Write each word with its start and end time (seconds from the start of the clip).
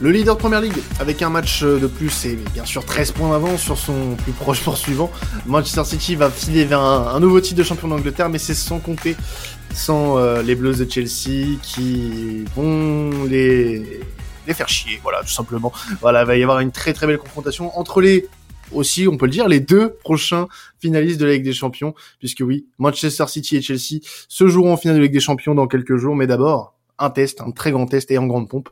Le 0.00 0.12
leader 0.12 0.36
de 0.36 0.40
Première 0.40 0.60
Ligue, 0.60 0.76
avec 1.00 1.22
un 1.22 1.28
match 1.28 1.64
de 1.64 1.86
plus 1.88 2.24
et 2.24 2.38
bien 2.54 2.64
sûr 2.64 2.84
13 2.84 3.10
points 3.10 3.30
d'avance 3.30 3.60
sur 3.60 3.76
son 3.76 4.14
plus 4.14 4.30
proche 4.30 4.62
poursuivant, 4.62 5.10
Manchester 5.44 5.82
City 5.84 6.14
va 6.14 6.30
filer 6.30 6.64
vers 6.64 6.80
un, 6.80 7.18
nouveau 7.18 7.40
titre 7.40 7.56
de 7.56 7.64
champion 7.64 7.88
d'Angleterre, 7.88 8.28
mais 8.28 8.38
c'est 8.38 8.54
sans 8.54 8.78
compter 8.78 9.16
sans 9.74 10.16
euh, 10.16 10.40
les 10.42 10.54
Blues 10.54 10.78
de 10.78 10.88
Chelsea 10.88 11.58
qui 11.62 12.44
vont 12.54 13.24
les, 13.24 14.00
les 14.46 14.54
faire 14.54 14.68
chier, 14.68 15.00
voilà, 15.02 15.22
tout 15.22 15.32
simplement. 15.32 15.72
Voilà, 16.00 16.22
il 16.22 16.26
va 16.26 16.36
y 16.36 16.42
avoir 16.44 16.60
une 16.60 16.70
très 16.70 16.92
très 16.92 17.08
belle 17.08 17.18
confrontation 17.18 17.76
entre 17.76 18.00
les 18.00 18.28
aussi, 18.70 19.08
on 19.08 19.16
peut 19.16 19.26
le 19.26 19.32
dire, 19.32 19.48
les 19.48 19.60
deux 19.60 19.94
prochains 20.04 20.46
finalistes 20.78 21.18
de 21.18 21.24
la 21.24 21.32
Ligue 21.32 21.44
des 21.44 21.52
Champions, 21.52 21.94
puisque 22.20 22.42
oui, 22.46 22.66
Manchester 22.78 23.26
City 23.26 23.56
et 23.56 23.62
Chelsea 23.62 24.00
se 24.28 24.46
joueront 24.46 24.74
en 24.74 24.76
finale 24.76 24.98
de 24.98 25.02
Ligue 25.02 25.12
des 25.12 25.18
Champions 25.20 25.56
dans 25.56 25.66
quelques 25.66 25.96
jours, 25.96 26.14
mais 26.14 26.28
d'abord, 26.28 26.76
un 27.00 27.10
test, 27.10 27.40
un 27.40 27.50
très 27.50 27.72
grand 27.72 27.86
test 27.86 28.12
et 28.12 28.18
en 28.18 28.26
grande 28.26 28.48
pompe 28.48 28.68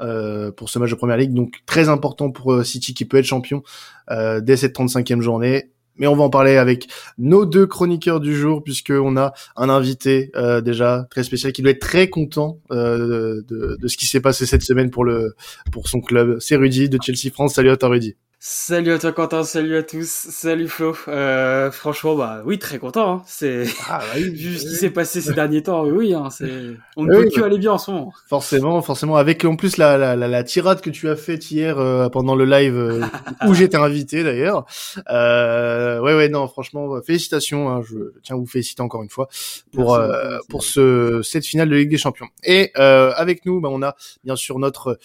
euh, 0.00 0.50
pour 0.52 0.68
ce 0.68 0.78
match 0.78 0.90
de 0.90 0.94
Première 0.94 1.16
Ligue. 1.16 1.32
Donc 1.32 1.62
très 1.66 1.88
important 1.88 2.30
pour 2.30 2.52
euh, 2.52 2.64
City 2.64 2.94
qui 2.94 3.04
peut 3.04 3.16
être 3.16 3.24
champion 3.24 3.62
euh, 4.10 4.40
dès 4.40 4.56
cette 4.56 4.76
35e 4.76 5.20
journée. 5.20 5.70
Mais 5.96 6.06
on 6.06 6.14
va 6.14 6.22
en 6.22 6.30
parler 6.30 6.56
avec 6.56 6.86
nos 7.18 7.44
deux 7.44 7.66
chroniqueurs 7.66 8.20
du 8.20 8.36
jour 8.36 8.62
puisque 8.62 8.92
on 8.92 9.16
a 9.16 9.32
un 9.56 9.68
invité 9.68 10.30
déjà 10.62 11.08
très 11.10 11.24
spécial 11.24 11.52
qui 11.52 11.60
doit 11.60 11.72
être 11.72 11.80
très 11.80 12.08
content 12.08 12.60
de, 12.70 13.44
de, 13.48 13.88
ce 13.88 13.96
qui 13.96 14.06
s'est 14.06 14.20
passé 14.20 14.46
cette 14.46 14.62
semaine 14.62 14.90
pour 14.90 15.04
le 15.04 15.34
pour 15.72 15.88
son 15.88 16.00
club. 16.00 16.38
C'est 16.38 16.54
Rudy 16.54 16.88
de 16.88 17.00
Chelsea 17.02 17.32
France. 17.32 17.54
Salut 17.54 17.70
à 17.70 17.76
toi 17.76 17.88
Rudy. 17.88 18.14
Salut 18.40 18.92
à 18.92 19.00
toi 19.00 19.10
Quentin, 19.10 19.42
salut 19.42 19.76
à 19.76 19.82
tous, 19.82 20.08
salut 20.08 20.68
Flo. 20.68 20.94
Euh, 21.08 21.72
franchement, 21.72 22.14
bah 22.14 22.40
oui, 22.44 22.56
très 22.60 22.78
content. 22.78 23.14
Hein. 23.14 23.22
C'est 23.26 23.64
ah, 23.88 23.98
bah 23.98 24.20
vu 24.20 24.56
ce 24.58 24.62
qui 24.62 24.76
s'est 24.76 24.90
passé 24.90 25.20
ces 25.20 25.34
derniers 25.34 25.64
temps. 25.64 25.84
Oui, 25.84 26.14
hein, 26.14 26.30
c'est 26.30 26.76
on 26.96 27.02
ne 27.02 27.12
peut 27.12 27.28
que 27.34 27.40
aller 27.40 27.58
bien 27.58 27.72
en 27.72 27.78
ce 27.78 27.90
moment. 27.90 28.12
Forcément, 28.28 28.80
forcément. 28.80 29.16
Avec 29.16 29.44
en 29.44 29.56
plus 29.56 29.76
la, 29.76 29.98
la, 29.98 30.14
la, 30.14 30.44
tirade 30.44 30.80
que 30.80 30.88
tu 30.88 31.08
as 31.08 31.16
faite 31.16 31.50
hier 31.50 31.80
euh, 31.80 32.08
pendant 32.10 32.36
le 32.36 32.44
live 32.44 32.76
euh, 32.76 33.04
où 33.48 33.54
j'étais 33.54 33.76
invité 33.76 34.22
d'ailleurs. 34.22 34.66
Euh, 35.10 36.00
ouais, 36.00 36.14
ouais, 36.14 36.28
non, 36.28 36.46
franchement, 36.46 37.02
félicitations. 37.02 37.68
Hein, 37.68 37.82
je 37.90 37.96
tiens 38.22 38.36
à 38.36 38.38
vous 38.38 38.46
féliciter 38.46 38.82
encore 38.82 39.02
une 39.02 39.10
fois 39.10 39.28
pour 39.72 39.96
euh, 39.96 40.38
pour 40.48 40.62
ce 40.62 41.22
cette 41.24 41.44
finale 41.44 41.70
de 41.70 41.74
Ligue 41.74 41.90
des 41.90 41.98
Champions. 41.98 42.28
Et 42.44 42.70
avec 42.76 43.46
nous, 43.46 43.60
bah, 43.60 43.68
on 43.72 43.82
a 43.82 43.96
bien 44.22 44.36
sûr 44.36 44.60
notre 44.60 44.96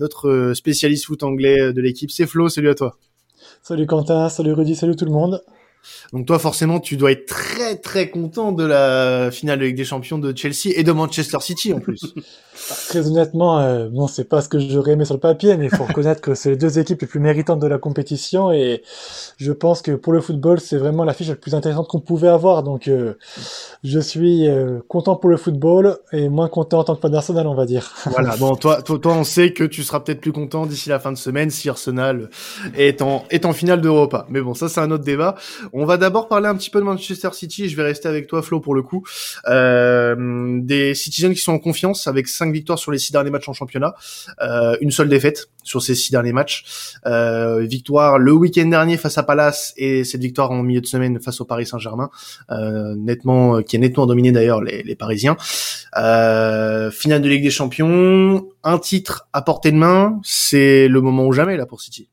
notre 0.00 0.52
spécialiste 0.52 1.06
foot 1.06 1.22
anglais 1.22 1.72
de 1.72 1.80
l'équipe, 1.80 2.10
c'est 2.10 2.26
Flo 2.26 2.48
salut 2.56 2.70
à 2.70 2.74
toi. 2.74 2.96
Salut 3.62 3.86
Quentin, 3.86 4.30
salut 4.30 4.54
Rudy, 4.54 4.74
salut 4.74 4.96
tout 4.96 5.04
le 5.04 5.10
monde. 5.10 5.44
Donc 6.12 6.26
toi, 6.26 6.38
forcément, 6.38 6.80
tu 6.80 6.96
dois 6.96 7.12
être 7.12 7.26
très 7.26 7.76
très 7.76 8.10
content 8.10 8.52
de 8.52 8.64
la 8.64 9.30
finale 9.30 9.58
de 9.58 9.64
Ligue 9.64 9.76
des 9.76 9.84
Champions 9.84 10.18
de 10.18 10.36
Chelsea 10.36 10.72
et 10.74 10.84
de 10.84 10.92
Manchester 10.92 11.38
City 11.40 11.72
en 11.72 11.80
plus. 11.80 12.14
très 12.88 13.06
honnêtement, 13.06 13.60
euh, 13.60 13.88
bon, 13.90 14.06
c'est 14.06 14.24
pas 14.24 14.40
ce 14.40 14.48
que 14.48 14.58
j'aurais 14.58 14.92
aimé 14.92 15.04
sur 15.04 15.14
le 15.14 15.20
papier, 15.20 15.56
mais 15.56 15.66
il 15.66 15.76
faut 15.76 15.84
reconnaître 15.84 16.20
que 16.20 16.34
c'est 16.34 16.50
les 16.50 16.56
deux 16.56 16.78
équipes 16.78 17.00
les 17.00 17.06
plus 17.06 17.20
méritantes 17.20 17.60
de 17.60 17.66
la 17.66 17.78
compétition 17.78 18.50
et 18.52 18.82
je 19.36 19.52
pense 19.52 19.82
que 19.82 19.92
pour 19.92 20.12
le 20.12 20.20
football, 20.20 20.60
c'est 20.60 20.78
vraiment 20.78 21.04
la 21.04 21.14
fiche 21.14 21.28
la 21.28 21.36
plus 21.36 21.54
intéressante 21.54 21.88
qu'on 21.88 22.00
pouvait 22.00 22.28
avoir. 22.28 22.62
Donc, 22.62 22.88
euh, 22.88 23.14
je 23.84 24.00
suis 24.00 24.48
euh, 24.48 24.80
content 24.88 25.16
pour 25.16 25.30
le 25.30 25.36
football 25.36 25.98
et 26.12 26.28
moins 26.28 26.48
content 26.48 26.80
en 26.80 26.84
tant 26.84 26.94
que 26.94 27.00
fan 27.00 27.12
d'Arsenal, 27.12 27.46
on 27.46 27.54
va 27.54 27.66
dire. 27.66 27.92
Voilà. 28.16 28.36
Bon, 28.36 28.56
toi, 28.56 28.80
toi, 28.80 28.98
toi, 28.98 29.12
on 29.12 29.24
sait 29.24 29.52
que 29.52 29.64
tu 29.64 29.82
seras 29.82 30.00
peut-être 30.00 30.20
plus 30.20 30.32
content 30.32 30.64
d'ici 30.64 30.88
la 30.88 30.98
fin 30.98 31.12
de 31.12 31.18
semaine 31.18 31.50
si 31.50 31.68
Arsenal 31.68 32.30
est 32.74 33.02
en 33.02 33.24
est 33.30 33.44
en 33.44 33.52
finale 33.52 33.82
d'Europa. 33.82 34.26
Mais 34.30 34.40
bon, 34.40 34.54
ça, 34.54 34.70
c'est 34.70 34.80
un 34.80 34.90
autre 34.90 35.04
débat. 35.04 35.34
On 35.78 35.84
va 35.84 35.98
d'abord 35.98 36.26
parler 36.26 36.48
un 36.48 36.56
petit 36.56 36.70
peu 36.70 36.78
de 36.78 36.84
Manchester 36.84 37.28
City. 37.34 37.68
Je 37.68 37.76
vais 37.76 37.82
rester 37.82 38.08
avec 38.08 38.28
toi, 38.28 38.40
Flo, 38.40 38.60
pour 38.60 38.74
le 38.74 38.82
coup. 38.82 39.04
Euh, 39.46 40.58
des 40.62 40.94
Citizens 40.94 41.34
qui 41.34 41.40
sont 41.40 41.52
en 41.52 41.58
confiance 41.58 42.06
avec 42.06 42.28
cinq 42.28 42.50
victoires 42.50 42.78
sur 42.78 42.92
les 42.92 42.98
six 42.98 43.12
derniers 43.12 43.28
matchs 43.28 43.50
en 43.50 43.52
championnat, 43.52 43.94
euh, 44.40 44.78
une 44.80 44.90
seule 44.90 45.10
défaite 45.10 45.50
sur 45.64 45.82
ces 45.82 45.94
six 45.94 46.12
derniers 46.12 46.32
matchs. 46.32 46.64
Euh, 47.04 47.60
victoire 47.66 48.18
le 48.18 48.32
week-end 48.32 48.64
dernier 48.64 48.96
face 48.96 49.18
à 49.18 49.22
Palace 49.22 49.74
et 49.76 50.04
cette 50.04 50.22
victoire 50.22 50.50
en 50.50 50.62
milieu 50.62 50.80
de 50.80 50.86
semaine 50.86 51.20
face 51.20 51.42
au 51.42 51.44
Paris 51.44 51.66
Saint-Germain, 51.66 52.08
nettement 52.96 53.60
qui 53.60 53.76
a 53.76 53.78
nettement 53.78 54.06
dominé 54.06 54.32
d'ailleurs 54.32 54.62
les, 54.62 54.82
les 54.82 54.96
Parisiens. 54.96 55.36
Finale 55.92 57.20
de 57.20 57.28
Ligue 57.28 57.42
des 57.42 57.50
Champions, 57.50 58.48
un 58.64 58.78
titre 58.78 59.28
à 59.34 59.42
portée 59.42 59.72
de 59.72 59.76
main, 59.76 60.20
c'est 60.24 60.88
le 60.88 61.02
moment 61.02 61.26
ou 61.26 61.32
jamais 61.32 61.58
là 61.58 61.66
pour 61.66 61.82
City. 61.82 62.08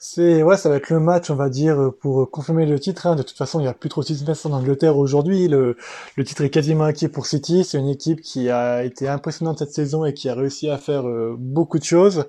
C'est 0.00 0.44
ouais, 0.44 0.56
ça 0.56 0.68
va 0.68 0.76
être 0.76 0.90
le 0.90 1.00
match, 1.00 1.28
on 1.28 1.34
va 1.34 1.48
dire, 1.48 1.92
pour 2.00 2.30
confirmer 2.30 2.66
le 2.66 2.78
titre. 2.78 3.08
Hein. 3.08 3.16
De 3.16 3.24
toute 3.24 3.36
façon, 3.36 3.58
il 3.58 3.64
n'y 3.64 3.68
a 3.68 3.74
plus 3.74 3.88
trop 3.88 4.02
de 4.02 4.06
suspense 4.06 4.46
en 4.46 4.52
Angleterre 4.52 4.96
aujourd'hui. 4.96 5.48
Le, 5.48 5.76
le 6.16 6.24
titre 6.24 6.42
est 6.42 6.50
quasiment 6.50 6.84
acquis 6.84 7.08
pour 7.08 7.26
City. 7.26 7.64
C'est 7.64 7.78
une 7.78 7.88
équipe 7.88 8.20
qui 8.20 8.48
a 8.48 8.84
été 8.84 9.08
impressionnante 9.08 9.58
cette 9.58 9.72
saison 9.72 10.04
et 10.04 10.14
qui 10.14 10.28
a 10.28 10.36
réussi 10.36 10.70
à 10.70 10.78
faire 10.78 11.08
euh, 11.08 11.34
beaucoup 11.36 11.80
de 11.80 11.84
choses. 11.84 12.26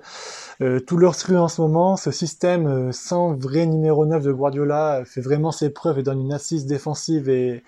Euh, 0.62 0.80
tout 0.80 0.96
leur 0.96 1.16
cru 1.16 1.38
en 1.38 1.46
ce 1.46 1.60
moment, 1.62 1.96
ce 1.96 2.10
système 2.10 2.66
euh, 2.66 2.92
sans 2.92 3.34
vrai 3.34 3.64
numéro 3.66 4.04
9 4.04 4.24
de 4.24 4.32
Guardiola 4.32 5.04
fait 5.06 5.20
vraiment 5.20 5.52
ses 5.52 5.70
preuves 5.70 6.00
et 6.00 6.02
donne 6.02 6.20
une 6.20 6.32
assise 6.32 6.66
défensive 6.66 7.30
et, 7.30 7.62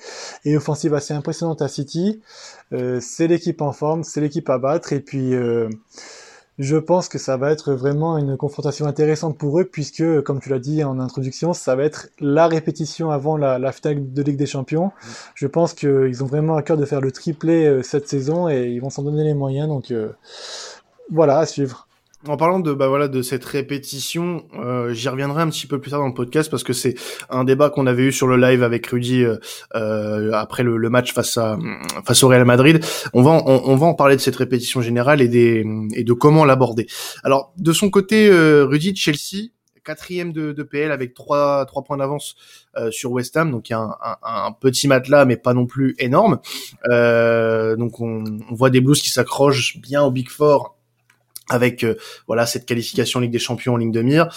et 0.45 0.57
offensive 0.57 0.93
assez 0.95 1.15
impressionnante 1.15 1.63
à 1.63 1.69
City. 1.69 2.21
Euh, 2.73 2.99
c'est 3.01 3.29
l'équipe 3.29 3.63
en 3.63 3.73
forme, 3.73 4.03
c'est 4.03 4.21
l'équipe 4.21 4.51
à 4.51 4.59
battre 4.59 4.93
et 4.93 5.01
puis 5.01 5.33
je 6.59 6.77
pense 6.77 7.09
que 7.09 7.19
ça 7.19 7.37
va 7.37 7.51
être 7.51 7.73
vraiment 7.73 8.19
une 8.19 8.37
confrontation 8.37 8.87
intéressante 8.87 9.39
pour 9.39 9.59
eux, 9.59 9.65
puisque, 9.65 10.21
comme 10.23 10.41
tu 10.41 10.51
l'as 10.51 10.59
dit 10.59 10.85
en 10.85 11.01
introduction, 11.01 11.53
ça 11.53 11.75
va 11.77 11.85
être 11.85 12.09
la 12.21 12.47
répétition 12.47 13.11
avant 13.11 13.37
la, 13.37 13.59
la 13.59 13.73
finale 13.73 14.13
de 14.13 14.23
Ligue 14.23 14.37
des 14.37 14.47
Champions. 14.47 14.87
Mm. 14.87 15.09
Je 15.35 15.47
pense 15.47 15.73
qu'ils 15.75 16.23
ont 16.23 16.27
vraiment 16.27 16.57
à 16.57 16.63
cœur 16.63 16.77
de 16.77 16.85
faire 16.85 17.01
le 17.01 17.11
triplé 17.11 17.65
euh, 17.67 17.83
cette 17.83 18.09
saison 18.09 18.49
et 18.49 18.69
ils 18.69 18.81
vont 18.81 18.91
s'en 18.91 19.03
donner 19.03 19.25
les 19.25 19.35
moyens. 19.35 19.69
Donc 19.69 19.91
euh, 19.91 20.11
voilà, 21.11 21.39
à 21.39 21.47
suivre. 21.47 21.89
En 22.29 22.37
parlant 22.37 22.61
de 22.61 22.73
bah 22.73 22.87
voilà 22.87 23.09
de 23.09 23.21
cette 23.21 23.45
répétition, 23.45 24.45
euh, 24.55 24.95
j'y 24.95 25.09
reviendrai 25.09 25.43
un 25.43 25.49
petit 25.49 25.67
peu 25.67 25.81
plus 25.81 25.91
tard 25.91 25.99
dans 25.99 26.07
le 26.07 26.15
podcast 26.15 26.49
parce 26.49 26.63
que 26.63 26.73
c'est 26.73 26.95
un 27.31 27.43
débat 27.43 27.69
qu'on 27.69 27.89
avait 27.89 28.05
eu 28.05 28.13
sur 28.13 28.29
le 28.29 28.37
live 28.37 28.63
avec 28.63 28.87
Rudy 28.87 29.25
euh, 29.25 29.39
euh 29.75 30.31
après 30.33 30.63
le, 30.63 30.77
le, 30.77 30.89
match 30.89 31.13
face 31.13 31.37
à 31.37 31.59
face 32.05 32.23
au 32.23 32.29
Real 32.29 32.45
Madrid. 32.45 32.85
On 33.13 33.23
va 33.23 33.31
on, 33.33 33.63
on, 33.65 33.77
va 33.77 33.87
en 33.87 33.95
parler 33.95 34.15
de 34.15 34.21
cette 34.21 34.37
répétition 34.37 34.81
générale 34.81 35.21
et 35.21 35.27
des 35.27 35.67
et 35.95 36.05
de 36.05 36.13
comment 36.13 36.45
l'aborder. 36.45 36.87
Alors 37.25 37.53
de 37.59 37.73
son 37.73 37.91
côté, 37.91 38.29
euh, 38.29 38.67
Rudy 38.67 38.93
de 38.93 38.99
Chelsea 38.99 39.51
quatrième 39.85 40.33
de, 40.33 40.53
de 40.53 40.63
PL 40.63 40.93
avec 40.93 41.15
trois 41.15 41.67
trois 41.67 41.83
points 41.83 41.97
d'avance 41.97 42.37
euh, 42.77 42.91
sur 42.91 43.11
West 43.13 43.37
Ham, 43.37 43.51
donc 43.51 43.69
il 43.69 43.73
y 43.73 43.75
a 43.75 43.81
un, 43.81 44.17
un, 44.23 44.53
petit 44.53 44.89
matelas 44.89 45.25
mais 45.25 45.37
pas 45.37 45.55
non 45.55 45.67
plus 45.67 45.95
énorme. 45.99 46.39
Euh, 46.89 47.77
donc 47.77 48.01
on, 48.01 48.25
on, 48.51 48.55
voit 48.55 48.71
des 48.71 48.81
Blues 48.81 49.01
qui 49.01 49.11
s'accrochent 49.11 49.79
bien 49.79 50.03
au 50.03 50.11
Big 50.11 50.29
Four 50.29 50.77
avec 51.49 51.85
euh, 51.85 51.97
voilà 52.27 52.47
cette 52.47 52.67
qualification 52.67 53.21
Ligue 53.21 53.33
des 53.33 53.39
Champions 53.39 53.75
en 53.75 53.77
ligne 53.77 53.93
de 53.93 54.03
mire. 54.03 54.29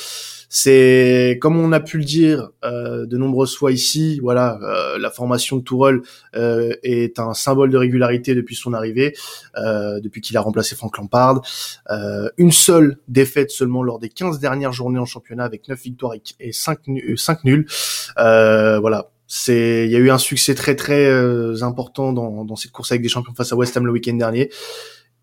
C'est 0.47 1.37
comme 1.41 1.59
on 1.59 1.71
a 1.71 1.79
pu 1.79 1.97
le 1.97 2.03
dire 2.03 2.49
euh, 2.63 3.05
de 3.05 3.17
nombreuses 3.17 3.55
fois 3.55 3.71
ici, 3.71 4.19
voilà, 4.21 4.59
euh, 4.61 4.97
la 4.99 5.09
formation 5.09 5.57
de 5.57 5.63
Tourelle 5.63 6.01
est 6.33 7.19
un 7.19 7.33
symbole 7.33 7.71
de 7.71 7.77
régularité 7.77 8.35
depuis 8.35 8.55
son 8.55 8.73
arrivée, 8.73 9.15
depuis 9.55 10.21
qu'il 10.21 10.37
a 10.37 10.41
remplacé 10.41 10.75
Frank 10.75 10.97
Lampard. 10.97 11.41
une 12.37 12.51
seule 12.51 12.97
défaite 13.07 13.51
seulement 13.51 13.83
lors 13.83 13.99
des 13.99 14.09
15 14.09 14.39
dernières 14.39 14.71
journées 14.71 14.99
en 14.99 15.05
championnat 15.05 15.43
avec 15.43 15.67
9 15.67 15.81
victoires 15.81 16.13
et 16.39 16.51
5, 16.51 16.79
5 17.15 17.43
nuls. 17.43 17.65
voilà, 18.15 19.09
c'est 19.27 19.85
il 19.85 19.91
y 19.91 19.95
a 19.95 19.99
eu 19.99 20.11
un 20.11 20.17
succès 20.19 20.55
très 20.55 20.75
très 20.75 21.63
important 21.63 22.13
dans, 22.13 22.45
dans 22.45 22.55
cette 22.55 22.71
course 22.71 22.91
avec 22.91 23.01
des 23.01 23.09
champions 23.09 23.33
face 23.33 23.51
à 23.51 23.55
West 23.55 23.75
Ham 23.75 23.85
le 23.85 23.91
week-end 23.91 24.13
dernier 24.13 24.51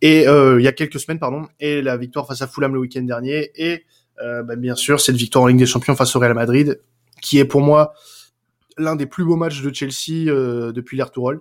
et 0.03 0.29
euh, 0.29 0.61
il 0.61 0.65
y 0.65 0.69
a 0.69 0.73
quelques 0.73 1.01
semaines 1.01 1.19
pardon 1.21 1.47
et 1.61 1.81
la 1.81 1.97
victoire 1.97 2.27
face 2.27 2.43
à 2.43 2.49
Fulham 2.49 2.75
le 2.75 2.81
week-end 2.81 3.03
dernier. 3.03 3.51
Et 3.55 3.85
euh, 4.23 4.43
bah, 4.43 4.57
bien 4.57 4.75
sûr 4.75 5.01
cette 5.01 5.17
victoire 5.17 5.45
en 5.45 5.47
Ligue 5.47 5.59
des 5.59 5.67
Champions 5.67 5.97
face 5.97 6.15
au 6.15 6.19
Real 6.19 6.35
Madrid 6.35 6.81
qui 7.23 7.39
est 7.39 7.45
pour 7.45 7.63
moi 7.63 7.95
l'un 8.77 8.97
des 8.97 9.07
plus 9.07 9.25
beaux 9.25 9.37
matchs 9.37 9.63
de 9.63 9.73
Chelsea 9.73 10.29
euh, 10.29 10.73
depuis 10.73 11.01
Tourelle. 11.13 11.39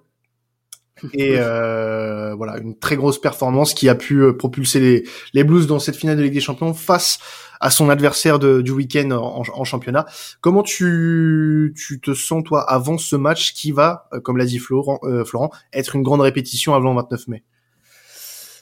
Et 1.13 1.35
euh, 1.37 2.35
voilà 2.35 2.59
une 2.59 2.77
très 2.77 2.95
grosse 2.95 3.19
performance 3.19 3.73
qui 3.73 3.89
a 3.89 3.95
pu 3.95 4.21
euh, 4.21 4.33
propulser 4.33 4.79
les, 4.79 5.03
les 5.33 5.43
Blues 5.43 5.65
dans 5.65 5.79
cette 5.79 5.95
finale 5.95 6.17
de 6.17 6.21
Ligue 6.21 6.33
des 6.33 6.41
Champions 6.41 6.75
face 6.75 7.17
à 7.59 7.71
son 7.71 7.89
adversaire 7.89 8.37
de, 8.37 8.61
du 8.61 8.69
week-end 8.69 9.09
en, 9.09 9.41
en, 9.41 9.63
championnat. 9.63 10.05
Comment 10.41 10.61
tu, 10.61 11.73
tu 11.75 11.99
te 11.99 12.13
sens 12.13 12.43
toi 12.43 12.69
avant 12.69 12.99
ce 12.99 13.15
match 13.15 13.53
qui 13.53 13.71
va, 13.71 14.09
euh, 14.13 14.19
comme 14.19 14.37
l'a 14.37 14.45
dit 14.45 14.59
Florent, 14.59 14.99
Florent, 15.25 15.49
être 15.73 15.95
une 15.95 16.03
grande 16.03 16.21
répétition 16.21 16.75
avant 16.75 16.91
le 16.91 16.97
29 16.97 17.27
mai? 17.29 17.43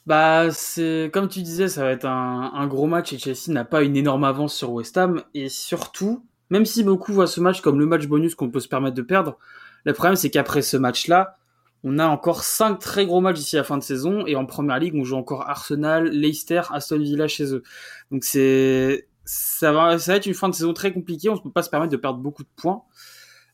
Bah, 0.06 0.52
c'est 0.52 1.10
comme 1.14 1.28
tu 1.28 1.42
disais, 1.42 1.68
ça 1.68 1.84
va 1.84 1.92
être 1.92 2.06
un, 2.06 2.68
gros 2.68 2.88
match 2.88 3.14
et 3.14 3.18
Chelsea 3.18 3.50
n'a 3.50 3.66
pas 3.66 3.84
une 3.84 3.96
énorme 3.96 4.24
avance 4.24 4.56
sur 4.56 4.72
West 4.72 4.98
Ham. 4.98 5.22
Et 5.34 5.50
surtout, 5.50 6.26
même 6.50 6.66
si 6.66 6.84
beaucoup 6.84 7.14
voient 7.14 7.28
ce 7.28 7.42
match 7.42 7.62
comme 7.62 7.80
le 7.80 7.86
match 7.86 8.08
bonus 8.08 8.36
qu'on 8.36 8.50
peut 8.50 8.60
se 8.60 8.68
permettre 8.68 8.96
de 8.96 9.02
perdre, 9.02 9.38
le 9.86 9.94
problème 9.94 10.16
c'est 10.16 10.30
qu'après 10.30 10.62
ce 10.62 10.78
match-là, 10.78 11.38
on 11.84 12.00
a 12.00 12.08
encore 12.08 12.44
cinq 12.44 12.80
très 12.80 13.06
gros 13.06 13.22
matchs 13.22 13.38
d'ici 13.38 13.56
la 13.56 13.64
fin 13.64 13.78
de 13.78 13.84
saison 13.84 14.26
et 14.26 14.36
en 14.36 14.46
première 14.46 14.80
ligue, 14.80 14.96
on 14.96 15.04
joue 15.04 15.16
encore 15.16 15.50
Arsenal, 15.50 16.10
Leicester, 16.10 16.62
Aston 16.72 17.00
Villa 17.00 17.28
chez 17.28 17.54
eux. 17.54 17.64
Donc 18.12 18.24
c'est 18.24 19.08
ça 19.26 19.72
va, 19.72 20.00
ça 20.00 20.14
va 20.14 20.18
être 20.18 20.26
une 20.26 20.34
fin 20.34 20.50
de 20.50 20.56
saison 20.56 20.74
très 20.74 20.92
compliquée. 20.92 21.30
On 21.30 21.36
ne 21.36 21.40
peut 21.40 21.52
pas 21.52 21.62
se 21.62 21.70
permettre 21.70 21.92
de 21.92 21.98
perdre 21.98 22.20
beaucoup 22.20 22.44
de 22.44 22.50
points. 22.56 22.82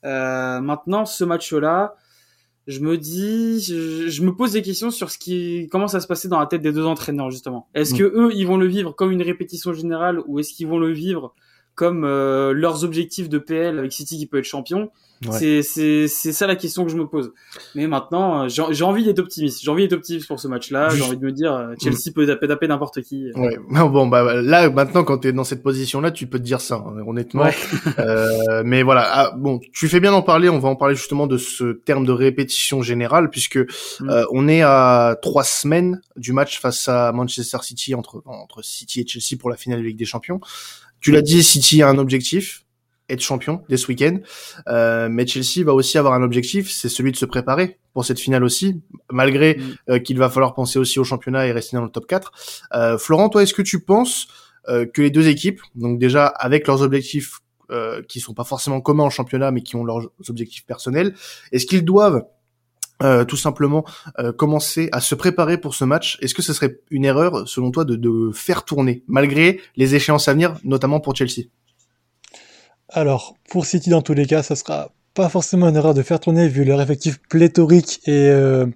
Euh, 0.05 0.61
maintenant, 0.61 1.05
ce 1.05 1.25
match-là, 1.25 1.95
je 2.67 2.79
me 2.79 2.97
dis, 2.97 3.61
je, 3.61 4.23
me 4.23 4.35
pose 4.35 4.53
des 4.53 4.61
questions 4.61 4.89
sur 4.89 5.11
ce 5.11 5.17
qui 5.17 5.67
comment 5.71 5.87
ça 5.87 5.99
se 5.99 6.07
passer 6.07 6.27
dans 6.27 6.39
la 6.39 6.47
tête 6.47 6.61
des 6.61 6.71
deux 6.71 6.85
entraîneurs 6.85 7.29
justement. 7.29 7.67
Est-ce 7.75 7.93
mm. 7.93 7.97
que 7.97 8.03
eux, 8.03 8.31
ils 8.33 8.47
vont 8.47 8.57
le 8.57 8.67
vivre 8.67 8.91
comme 8.91 9.11
une 9.11 9.21
répétition 9.21 9.73
générale 9.73 10.21
ou 10.25 10.39
est-ce 10.39 10.53
qu'ils 10.53 10.67
vont 10.67 10.79
le 10.79 10.91
vivre 10.91 11.33
comme 11.75 12.03
euh, 12.05 12.53
leurs 12.53 12.83
objectifs 12.83 13.29
de 13.29 13.37
PL 13.37 13.77
avec 13.79 13.91
City 13.91 14.17
qui 14.17 14.25
peut 14.25 14.39
être 14.39 14.45
champion 14.45 14.89
c'est 15.31 15.61
c'est 16.07 16.07
ça 16.07 16.47
la 16.47 16.55
question 16.55 16.85
que 16.85 16.91
je 16.91 16.97
me 16.97 17.07
pose. 17.07 17.31
Mais 17.73 17.87
maintenant, 17.87 18.43
euh, 18.43 18.47
j'ai 18.49 18.83
envie 18.83 19.03
d'être 19.03 19.19
optimiste. 19.19 19.61
J'ai 19.63 19.71
envie 19.71 19.83
d'être 19.83 19.93
optimiste 19.93 20.27
pour 20.27 20.39
ce 20.39 20.47
match-là. 20.47 20.89
J'ai 20.89 21.03
envie 21.03 21.17
de 21.17 21.25
me 21.25 21.31
dire 21.31 21.53
euh, 21.53 21.73
Chelsea 21.81 22.11
peut 22.13 22.25
taper, 22.25 22.47
taper 22.47 22.67
n'importe 22.67 23.01
qui. 23.01 23.31
Ouais. 23.35 23.57
Bon 23.69 24.07
bah 24.07 24.41
là 24.41 24.69
maintenant 24.69 25.03
quand 25.03 25.19
tu 25.19 25.29
es 25.29 25.33
dans 25.33 25.43
cette 25.43 25.63
position-là, 25.63 26.11
tu 26.11 26.27
peux 26.27 26.39
te 26.39 26.43
dire 26.43 26.61
ça 26.61 26.75
hein, 26.75 27.03
honnêtement. 27.05 27.45
euh, 27.99 28.63
mais 28.65 28.83
voilà, 28.83 29.07
ah, 29.07 29.33
bon, 29.35 29.59
tu 29.73 29.87
fais 29.87 29.99
bien 29.99 30.11
d'en 30.11 30.21
parler. 30.21 30.49
On 30.49 30.59
va 30.59 30.69
en 30.69 30.75
parler 30.75 30.95
justement 30.95 31.27
de 31.27 31.37
ce 31.37 31.73
terme 31.73 32.05
de 32.05 32.11
répétition 32.11 32.81
générale 32.81 33.29
puisque 33.29 33.57
mm. 33.57 34.09
euh, 34.09 34.25
on 34.31 34.47
est 34.47 34.61
à 34.61 35.17
trois 35.21 35.43
semaines 35.43 36.01
du 36.17 36.33
match 36.33 36.59
face 36.59 36.87
à 36.87 37.11
Manchester 37.11 37.57
City 37.61 37.95
entre 37.95 38.21
entre 38.25 38.63
City 38.63 39.01
et 39.01 39.07
Chelsea 39.07 39.39
pour 39.39 39.49
la 39.49 39.55
finale 39.55 39.79
de 39.79 39.85
Ligue 39.85 39.97
des 39.97 40.05
Champions. 40.05 40.39
Tu 41.05 41.11
l'as 41.11 41.21
dit, 41.21 41.43
City 41.43 41.83
a 41.83 41.87
un 41.87 41.99
objectif 41.99 42.65
être 43.09 43.21
champion 43.21 43.61
dès 43.69 43.77
ce 43.77 43.85
week-end. 43.89 44.17
Euh, 44.67 45.07
mais 45.07 45.27
Chelsea 45.27 45.63
va 45.63 45.75
aussi 45.75 45.99
avoir 45.99 46.15
un 46.15 46.23
objectif, 46.23 46.71
c'est 46.71 46.89
celui 46.89 47.11
de 47.11 47.15
se 47.15 47.27
préparer 47.27 47.77
pour 47.93 48.03
cette 48.03 48.19
finale 48.19 48.43
aussi, 48.43 48.81
malgré 49.11 49.53
mm. 49.53 49.61
euh, 49.91 49.99
qu'il 49.99 50.17
va 50.17 50.31
falloir 50.31 50.55
penser 50.55 50.79
aussi 50.79 50.97
au 50.97 51.03
championnat 51.03 51.45
et 51.45 51.51
rester 51.51 51.77
dans 51.77 51.83
le 51.83 51.91
top 51.91 52.07
4. 52.07 52.31
Euh, 52.73 52.97
Florent, 52.97 53.29
toi, 53.29 53.43
est-ce 53.43 53.53
que 53.53 53.61
tu 53.61 53.81
penses 53.81 54.25
euh, 54.67 54.87
que 54.87 55.03
les 55.03 55.11
deux 55.11 55.27
équipes, 55.27 55.61
donc 55.75 55.99
déjà 55.99 56.25
avec 56.25 56.65
leurs 56.65 56.81
objectifs 56.81 57.41
euh, 57.69 58.01
qui 58.01 58.19
sont 58.19 58.33
pas 58.33 58.43
forcément 58.43 58.81
communs 58.81 59.03
en 59.03 59.11
championnat, 59.11 59.51
mais 59.51 59.61
qui 59.61 59.75
ont 59.75 59.83
leurs 59.83 60.09
objectifs 60.27 60.65
personnels, 60.65 61.13
est-ce 61.51 61.67
qu'ils 61.67 61.85
doivent 61.85 62.25
euh, 63.03 63.25
tout 63.25 63.37
simplement 63.37 63.83
euh, 64.19 64.31
commencer 64.31 64.89
à 64.91 65.01
se 65.01 65.15
préparer 65.15 65.57
pour 65.57 65.75
ce 65.75 65.83
match. 65.85 66.17
Est-ce 66.21 66.33
que 66.33 66.41
ce 66.41 66.53
serait 66.53 66.79
une 66.91 67.05
erreur, 67.05 67.47
selon 67.47 67.71
toi, 67.71 67.85
de, 67.85 67.95
de 67.95 68.31
faire 68.33 68.63
tourner, 68.63 69.03
malgré 69.07 69.59
les 69.75 69.95
échéances 69.95 70.27
à 70.27 70.33
venir, 70.33 70.55
notamment 70.63 70.99
pour 70.99 71.15
Chelsea? 71.15 71.47
Alors, 72.89 73.35
pour 73.49 73.65
City, 73.65 73.89
dans 73.89 74.01
tous 74.01 74.13
les 74.13 74.25
cas, 74.25 74.43
ça 74.43 74.55
sera 74.55 74.91
pas 75.15 75.29
forcément 75.29 75.69
une 75.69 75.77
erreur 75.77 75.93
de 75.93 76.03
faire 76.03 76.19
tourner 76.19 76.47
vu 76.49 76.65
leur 76.65 76.81
effectif 76.81 77.19
pléthorique 77.29 78.01
et 78.05 78.11
euh, 78.11 78.67